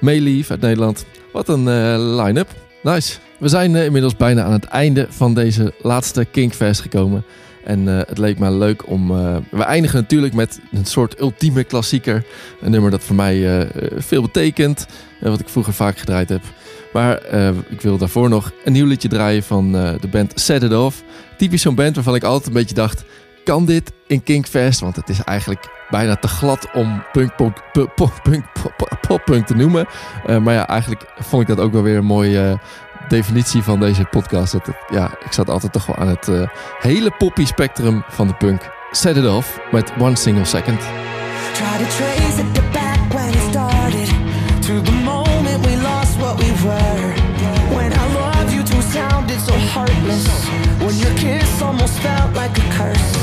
Mayleaf 0.00 0.50
uit 0.50 0.60
Nederland. 0.60 1.04
Wat 1.32 1.48
een 1.48 1.68
eh, 1.68 2.24
line-up. 2.24 2.48
Nice. 2.82 3.18
We 3.38 3.48
zijn 3.48 3.76
eh, 3.76 3.84
inmiddels 3.84 4.16
bijna 4.16 4.42
aan 4.42 4.52
het 4.52 4.64
einde 4.64 5.06
van 5.08 5.34
deze 5.34 5.72
laatste 5.82 6.24
Kinkfest 6.24 6.80
gekomen. 6.80 7.24
En 7.64 7.88
eh, 7.88 8.06
het 8.06 8.18
leek 8.18 8.38
mij 8.38 8.50
leuk 8.52 8.88
om... 8.88 9.10
eh, 9.10 9.36
we 9.50 9.62
eindigen 9.62 10.00
natuurlijk 10.00 10.34
met 10.34 10.60
een 10.72 10.84
soort 10.84 11.20
ultieme 11.20 11.64
klassieker. 11.64 12.24
Een 12.60 12.70
nummer 12.70 12.90
dat 12.90 13.02
voor 13.02 13.16
mij 13.16 13.60
eh, 13.60 13.68
veel 13.96 14.22
betekent. 14.22 14.86
en 15.20 15.30
wat 15.30 15.40
ik 15.40 15.48
vroeger 15.48 15.72
vaak 15.72 15.98
gedraaid 15.98 16.28
heb. 16.28 16.42
Maar 16.92 17.34
ik 17.68 17.80
wil 17.80 17.98
daarvoor 17.98 18.28
nog 18.28 18.52
een 18.64 18.72
nieuw 18.72 18.86
liedje 18.86 19.08
draaien 19.08 19.42
van 19.42 19.72
de 19.72 20.08
band 20.10 20.40
Set 20.40 20.62
It 20.62 20.74
Off. 20.74 21.02
Typisch 21.36 21.62
zo'n 21.62 21.74
band 21.74 21.94
waarvan 21.94 22.14
ik 22.14 22.22
altijd 22.22 22.46
een 22.46 22.52
beetje 22.52 22.74
dacht... 22.74 23.04
Kan 23.44 23.66
dit 23.66 23.92
in 24.06 24.22
Kinkfest? 24.22 24.80
Want 24.80 24.96
het 24.96 25.08
is 25.08 25.22
eigenlijk 25.24 25.68
bijna 25.90 26.16
te 26.16 26.28
glad 26.28 26.68
om 26.72 27.02
punk, 27.12 27.36
punk, 27.36 27.56
pop, 27.72 28.20
punk, 28.22 28.44
pop, 28.52 28.98
poppunk 29.00 29.46
te 29.46 29.54
noemen. 29.54 29.86
Maar 30.26 30.54
ja, 30.54 30.66
eigenlijk 30.66 31.04
vond 31.18 31.42
ik 31.42 31.48
dat 31.48 31.60
ook 31.60 31.72
wel 31.72 31.82
weer 31.82 31.96
een 31.96 32.04
mooie 32.04 32.38
eh, 32.48 32.58
definitie 33.10 33.62
van 33.62 33.80
deze 33.80 34.04
podcast. 34.04 34.52
Dat 34.52 34.66
het, 34.66 34.76
ja, 34.88 35.10
ik 35.24 35.32
zat 35.32 35.50
altijd 35.50 35.72
toch 35.72 35.86
wel 35.86 35.96
aan 35.96 36.08
het 36.08 36.28
eh, 36.28 36.48
hele 36.78 37.10
poppy 37.18 37.46
spectrum 37.46 38.04
van 38.08 38.26
de 38.26 38.34
punk. 38.34 38.70
Set 38.90 39.16
It 39.16 39.26
Off 39.26 39.60
met 39.70 39.92
One 39.98 40.16
Single 40.16 40.44
Second. 40.44 40.80
Try 41.52 41.84
to 41.84 41.88
trace 41.96 42.40
it 42.40 42.72
back 42.72 43.12
when 43.12 43.28
it 43.28 43.50
started 43.50 44.08
To 44.66 44.82
the 44.82 44.92
moment 45.04 45.66
we 45.66 45.76
lost 45.76 46.18
what 46.18 46.38
we 46.38 46.50
were 46.64 47.14
When 47.74 47.92
I 47.92 48.06
love 48.14 48.54
you 48.54 48.62
two 48.62 48.82
sounded 48.82 49.40
so 49.40 49.52
heartless 49.52 50.26
When 50.78 50.96
your 50.96 51.14
kiss 51.14 51.62
almost 51.62 51.98
felt 51.98 52.34
like 52.34 52.56
a 52.58 52.72
curse 52.76 53.19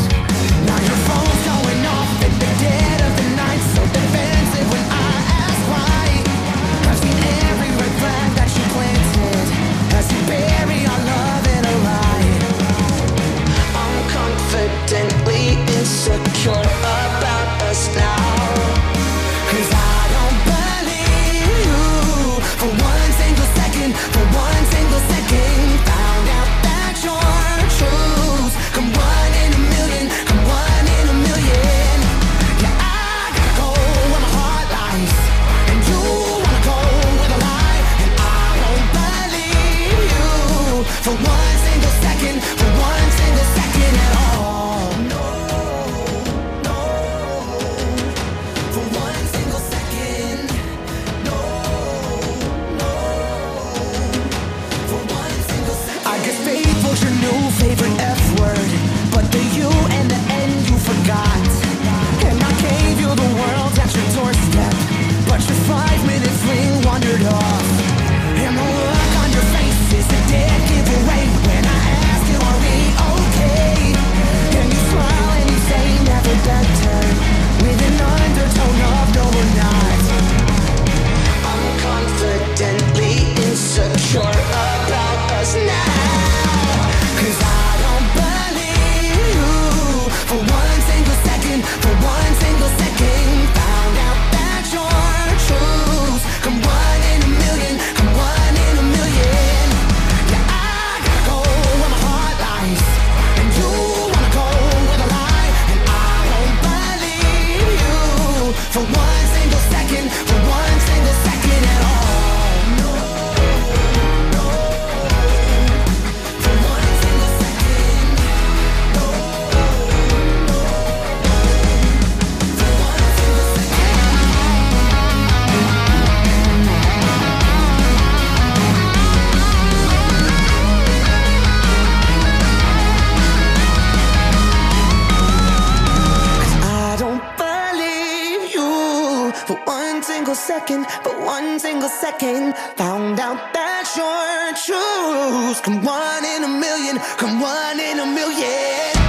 single 140.08 140.36
second, 140.36 140.86
for 141.04 141.14
one 141.26 141.60
single 141.60 141.90
second. 141.90 142.56
Found 142.78 143.20
out 143.20 143.52
that 143.54 143.86
your 144.00 144.56
truth 144.66 145.62
come 145.64 145.84
one 145.84 146.24
in 146.24 146.46
a 146.46 146.48
million, 146.48 146.98
come 147.18 147.42
one 147.42 147.78
in 147.78 148.00
a 148.00 148.06
million. 148.06 149.07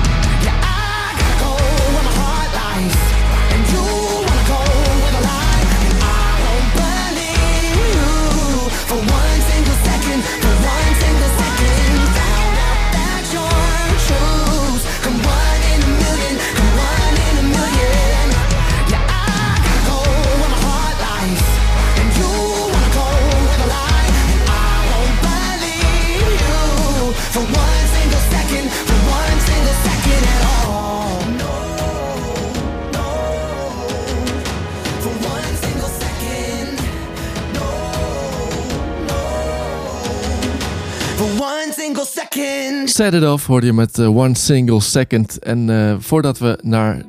Set 42.84 43.14
It 43.14 43.24
Off 43.24 43.46
hoorde 43.46 43.66
je 43.66 43.72
met 43.72 43.98
eh, 43.98 44.16
One 44.16 44.36
Single 44.36 44.80
Second. 44.80 45.38
En 45.38 45.70
eh, 45.70 45.96
voordat 45.98 46.38
we 46.38 46.58
naar 46.62 46.96
het 46.96 47.06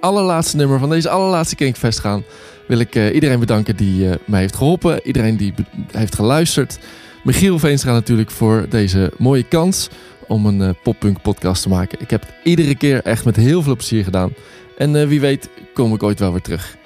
allerlaatste 0.00 0.56
nummer 0.56 0.78
van 0.78 0.90
deze 0.90 1.08
allerlaatste 1.08 1.56
Kinkfest 1.56 1.98
gaan... 1.98 2.22
wil 2.68 2.78
ik 2.78 2.94
eh, 2.94 3.14
iedereen 3.14 3.38
bedanken 3.38 3.76
die 3.76 4.08
mij 4.26 4.40
heeft 4.40 4.56
geholpen. 4.56 5.06
Iedereen 5.06 5.36
die 5.36 5.54
heeft 5.92 6.14
geluisterd. 6.14 6.78
Michiel 7.24 7.58
Veenstra 7.58 7.92
natuurlijk 7.92 8.30
voor 8.30 8.66
deze 8.68 9.12
mooie 9.18 9.42
kans 9.42 9.88
om 10.26 10.46
een 10.46 10.76
poppunk 10.82 11.22
podcast 11.22 11.62
te 11.62 11.68
maken. 11.68 12.00
Ik 12.00 12.10
heb 12.10 12.20
het 12.20 12.34
iedere 12.44 12.74
keer 12.74 13.02
echt 13.02 13.24
met 13.24 13.36
heel 13.36 13.62
veel 13.62 13.76
plezier 13.76 14.04
gedaan. 14.04 14.32
En 14.78 15.08
wie 15.08 15.20
weet 15.20 15.48
kom 15.74 15.94
ik 15.94 16.02
ooit 16.02 16.18
wel 16.18 16.32
weer 16.32 16.42
terug. 16.42 16.76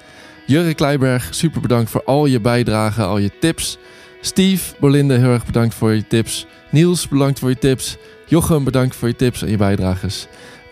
Jurre 0.45 0.73
Kleiberg, 0.73 1.27
super 1.35 1.61
bedankt 1.61 1.89
voor 1.89 2.03
al 2.03 2.25
je 2.25 2.39
bijdragen, 2.39 3.05
al 3.05 3.17
je 3.17 3.31
tips. 3.39 3.77
Steve 4.25 4.75
Bolinde, 4.79 5.17
heel 5.17 5.31
erg 5.31 5.45
bedankt 5.45 5.75
voor 5.75 5.93
je 5.93 6.07
tips. 6.07 6.45
Niels, 6.71 7.07
bedankt 7.07 7.39
voor 7.39 7.49
je 7.49 7.57
tips. 7.57 7.97
Jochem, 8.25 8.63
bedankt 8.63 8.95
voor 8.95 9.07
je 9.07 9.15
tips 9.15 9.41
en 9.41 9.49
je 9.49 9.57
bijdrages. 9.57 10.27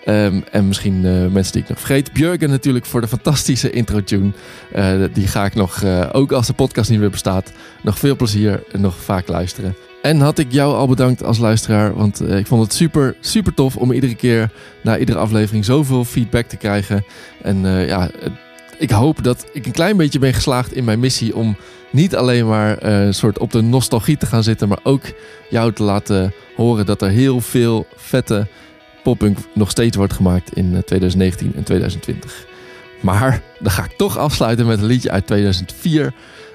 Ehm, 0.06 0.41
en 0.52 0.68
misschien 0.68 1.06
eh, 1.06 1.28
mensen 1.28 1.53
die 1.53 1.61
ik 1.61 1.69
nog 1.69 1.80
vergeet. 1.80 2.14
Björgen 2.14 2.49
natuurlijk 2.49 2.86
voor 2.86 3.02
de 3.02 3.07
fantastische 3.07 3.72
intro-tune. 3.72 4.32
Eh, 4.72 5.03
die 5.14 5.28
ga 5.28 5.45
ik 5.45 5.56
nog, 5.56 5.82
eh, 5.82 6.10
ook 6.11 6.32
als 6.32 6.48
de 6.48 6.53
podcast 6.53 6.90
niet 6.90 6.99
meer 6.99 7.10
bestaat, 7.10 7.52
nog 7.84 7.99
veel 7.99 8.15
plezier 8.15 8.64
en 8.72 8.82
nog 8.82 8.95
vaak 8.95 9.28
luisteren. 9.28 9.76
En 10.02 10.19
had 10.19 10.38
ik 10.38 10.52
jou 10.52 10.76
al 10.76 10.88
bedankt 10.88 11.23
als 11.23 11.38
luisteraar, 11.38 11.95
want 11.95 12.30
ik 12.30 12.48
vond 12.48 12.64
het 12.64 12.73
super, 12.73 13.15
super 13.19 13.53
tof 13.53 13.78
om 13.78 13.91
iedere 13.91 14.15
keer 14.15 14.52
na 14.84 14.98
iedere 14.98 15.18
aflevering 15.18 15.65
zoveel 15.65 16.06
feedback 16.06 16.45
te 16.45 16.57
krijgen. 16.57 17.06
En 17.41 17.65
ja, 17.65 18.10
ik 18.81 18.89
hoop 18.89 19.23
dat 19.23 19.45
ik 19.53 19.65
een 19.65 19.71
klein 19.71 19.97
beetje 19.97 20.19
ben 20.19 20.33
geslaagd 20.33 20.73
in 20.73 20.83
mijn 20.83 20.99
missie 20.99 21.35
om 21.35 21.55
niet 21.91 22.15
alleen 22.15 22.47
maar 22.47 22.77
eh, 22.77 23.05
een 23.05 23.13
soort 23.13 23.39
op 23.39 23.51
de 23.51 23.61
nostalgie 23.61 24.17
te 24.17 24.25
gaan 24.25 24.43
zitten, 24.43 24.67
maar 24.67 24.79
ook 24.83 25.01
jou 25.49 25.73
te 25.73 25.83
laten 25.83 26.33
horen 26.55 26.85
dat 26.85 27.01
er 27.01 27.09
heel 27.09 27.41
veel 27.41 27.85
vette 27.95 28.47
poppunk 29.03 29.37
nog 29.53 29.69
steeds 29.69 29.97
wordt 29.97 30.13
gemaakt 30.13 30.55
in 30.55 30.75
eh, 30.75 30.81
2019 30.81 31.53
en 31.55 31.63
2020. 31.63 32.45
Maar 33.01 33.41
dan 33.59 33.71
ga 33.71 33.83
ik 33.83 33.97
toch 33.97 34.17
afsluiten 34.17 34.65
met 34.65 34.79
een 34.79 34.85
liedje 34.85 35.11
uit 35.11 35.27
2004. 35.27 36.13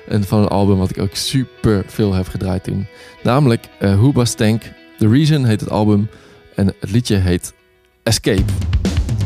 En 0.09 0.25
van 0.25 0.41
een 0.41 0.49
album 0.49 0.79
wat 0.79 0.91
ik 0.91 0.99
ook 0.99 1.15
super 1.15 1.85
veel 1.87 2.15
heb 2.15 2.29
gedraaid 2.29 2.65
toen. 2.65 2.87
Namelijk 3.23 3.65
eh 3.79 4.01
Huba 4.01 4.25
Stank. 4.25 4.63
The 4.99 5.09
Reason 5.09 5.45
heet 5.45 5.61
het 5.61 5.71
album. 5.71 6.09
En 6.55 6.67
het 6.67 6.91
liedje 6.91 7.17
heet 7.17 7.55
Escape. 8.03 8.53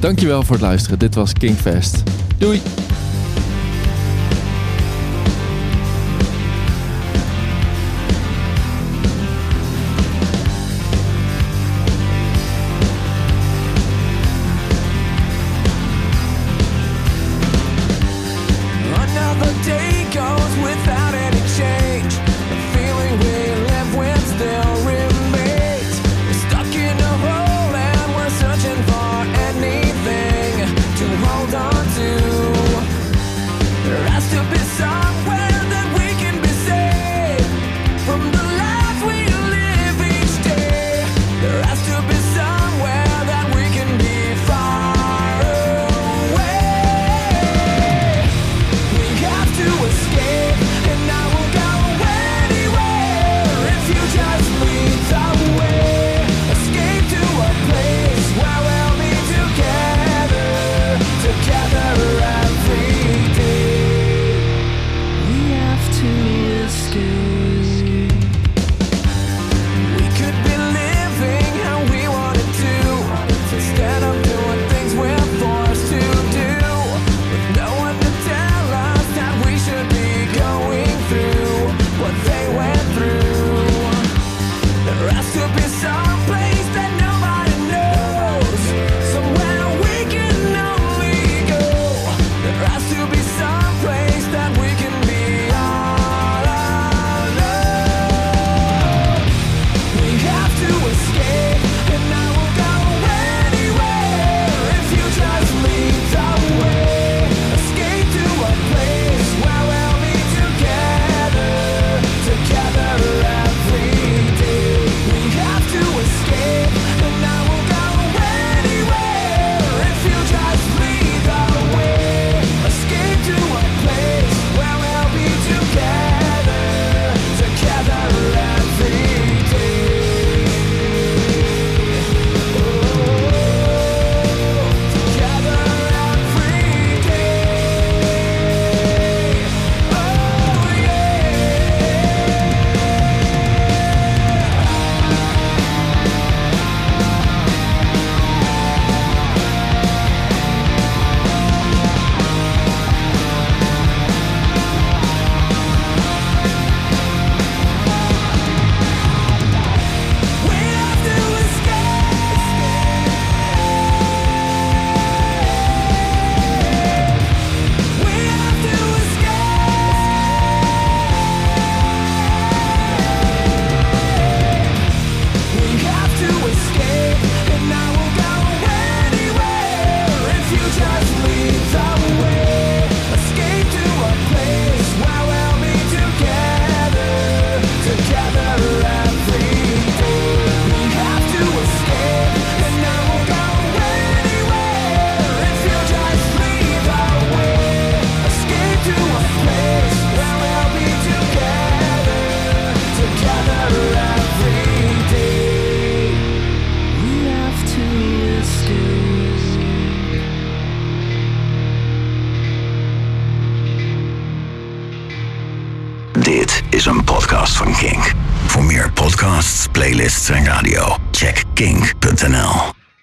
Dankjewel 0.01 0.43
voor 0.43 0.55
het 0.55 0.65
luisteren. 0.65 0.99
Dit 0.99 1.15
was 1.15 1.33
Kingfest. 1.33 2.03
Doei! 2.39 2.61